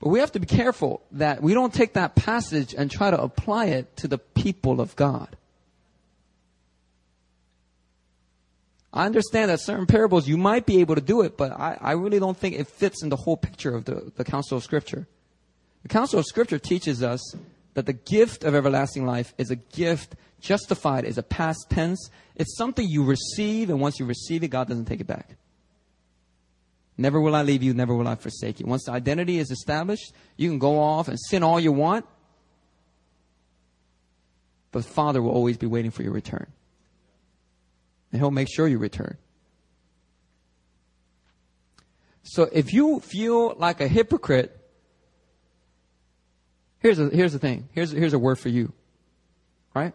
[0.00, 3.20] But we have to be careful that we don't take that passage and try to
[3.20, 5.36] apply it to the people of God.
[8.92, 11.92] I understand that certain parables you might be able to do it, but I, I
[11.92, 15.08] really don't think it fits in the whole picture of the, the counsel of Scripture.
[15.82, 17.34] The Counsel of Scripture teaches us
[17.74, 20.14] that the gift of everlasting life is a gift
[20.44, 22.10] justified is a past tense.
[22.36, 25.36] It's something you receive, and once you receive it, God doesn't take it back.
[26.96, 28.66] Never will I leave you, never will I forsake you.
[28.66, 32.06] Once the identity is established, you can go off and sin all you want,
[34.70, 36.46] but Father will always be waiting for your return
[38.14, 39.16] and He'll make sure you return.
[42.22, 44.56] So if you feel like a hypocrite,
[46.78, 47.68] here's a, here's the thing.
[47.72, 48.72] Here's, here's a word for you.
[49.74, 49.94] Right?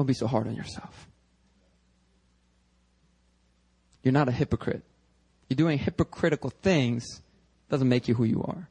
[0.00, 1.06] Don't be so hard on yourself.
[4.02, 4.82] You're not a hypocrite.
[5.46, 7.04] You're doing hypocritical things
[7.68, 8.70] doesn't make you who you are.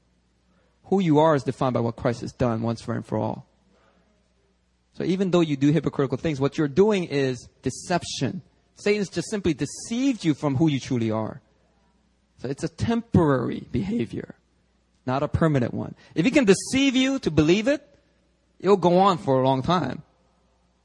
[0.85, 3.45] Who you are is defined by what Christ has done once for and for all.
[4.93, 8.41] So even though you do hypocritical things, what you're doing is deception.
[8.73, 11.43] Satan's just simply deceived you from who you truly are.
[12.39, 14.33] So it's a temporary behavior,
[15.05, 15.93] not a permanent one.
[16.15, 17.87] If he can deceive you to believe it,
[18.59, 20.01] it'll go on for a long time.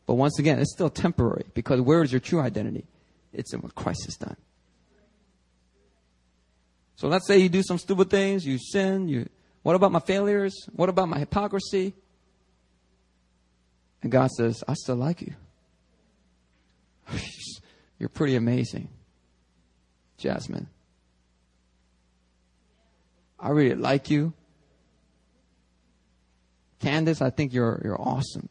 [0.06, 2.84] But once again, it's still temporary because where is your true identity?
[3.32, 4.36] It's in what Christ has done.
[6.96, 9.28] So let's say you do some stupid things, you sin, you,
[9.62, 10.54] what about my failures?
[10.72, 11.94] What about my hypocrisy?
[14.02, 15.34] And God says, I still like you.
[17.98, 18.88] You're pretty amazing,
[20.18, 20.68] Jasmine.
[23.40, 24.32] I really like you.
[26.80, 28.48] Candace, I think you're, you're awesome.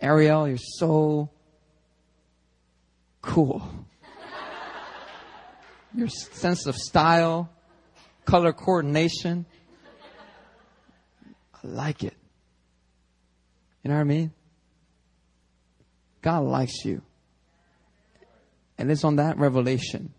[0.00, 1.30] Ariel, you're so
[3.22, 3.62] cool.
[5.94, 7.50] Your sense of style,
[8.24, 9.46] color coordination.
[11.54, 12.16] I like it.
[13.82, 14.32] You know what I mean?
[16.22, 17.02] God likes you.
[18.78, 20.12] And it's on that revelation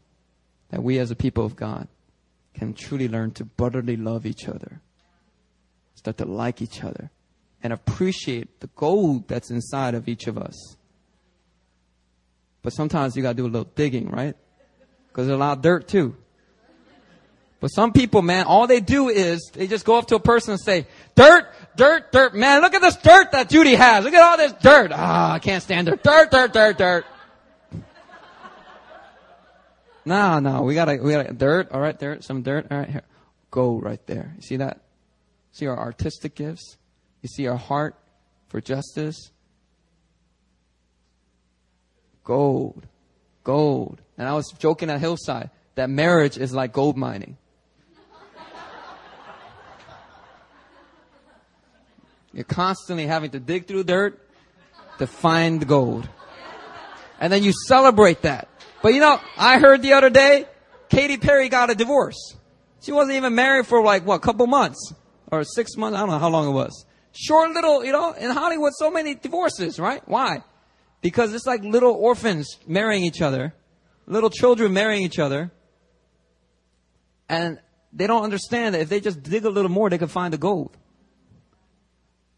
[0.70, 1.88] that we as a people of God
[2.54, 4.82] can truly learn to brotherly love each other,
[5.96, 7.12] start to like each other,
[7.66, 10.76] and appreciate the gold that's inside of each of us.
[12.61, 14.36] But sometimes you gotta do a little digging, right?
[15.07, 16.16] Because there's a lot of dirt too.
[17.59, 20.51] But some people, man, all they do is they just go up to a person
[20.51, 20.86] and say,
[21.16, 22.36] dirt, dirt, dirt.
[22.36, 24.05] Man, look at this dirt that Judy has.
[24.05, 24.91] Look at all this dirt.
[24.93, 25.95] Ah, I can't stand her.
[25.95, 27.05] Dirt, dirt, dirt, dirt.
[30.05, 33.01] No, no, we gotta, we gotta, dirt, alright, dirt, some dirt, alright, here.
[33.49, 34.36] Gold right there.
[34.36, 34.82] You see that?
[35.51, 36.78] See our artistic gifts?
[37.26, 37.96] You see our heart
[38.50, 39.32] for justice?
[42.24, 42.86] Gold.
[43.44, 44.00] Gold.
[44.16, 47.36] And I was joking at Hillside that marriage is like gold mining.
[52.32, 54.22] You're constantly having to dig through dirt
[55.00, 56.08] to find the gold.
[57.20, 58.50] And then you celebrate that.
[58.84, 60.46] But you know, I heard the other day,
[60.90, 62.36] Katy Perry got a divorce.
[62.84, 64.94] She wasn't even married for like, what, a couple months?
[65.32, 65.98] Or six months?
[65.98, 66.85] I don't know how long it was.
[67.16, 70.01] Short little, you know, in Hollywood, so many divorces, right?
[70.05, 70.43] Why?
[71.01, 73.53] Because it's like little orphans marrying each other,
[74.05, 75.51] little children marrying each other.
[77.30, 77.59] And
[77.93, 80.38] they don't understand that if they just dig a little more, they can find the
[80.38, 80.76] gold.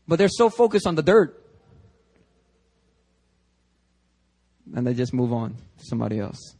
[0.07, 1.43] But they're so focused on the dirt
[4.75, 6.55] and they just move on to somebody else.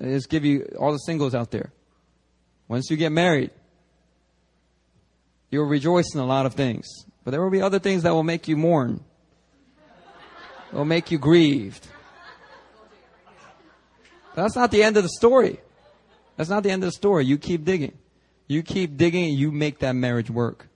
[0.00, 1.72] I just give you all the singles out there.
[2.68, 3.50] Once you get married,
[5.50, 6.86] you'll rejoice in a lot of things,
[7.24, 9.04] but there will be other things that will make you mourn,
[10.72, 11.86] will make you grieved.
[14.34, 15.60] That's not the end of the story.
[16.36, 17.24] That's not the end of the story.
[17.24, 17.96] You keep digging.
[18.46, 20.68] You keep digging and you make that marriage work.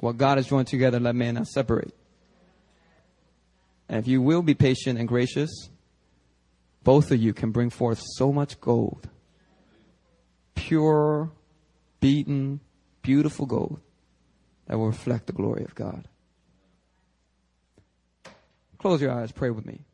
[0.00, 1.94] What God has joined together, let man not separate.
[3.88, 5.50] And if you will be patient and gracious,
[6.82, 9.08] both of you can bring forth so much gold.
[10.54, 11.30] Pure,
[12.00, 12.60] beaten,
[13.02, 13.80] beautiful gold
[14.66, 16.08] that will reflect the glory of God.
[18.78, 19.84] Close your eyes, pray with me.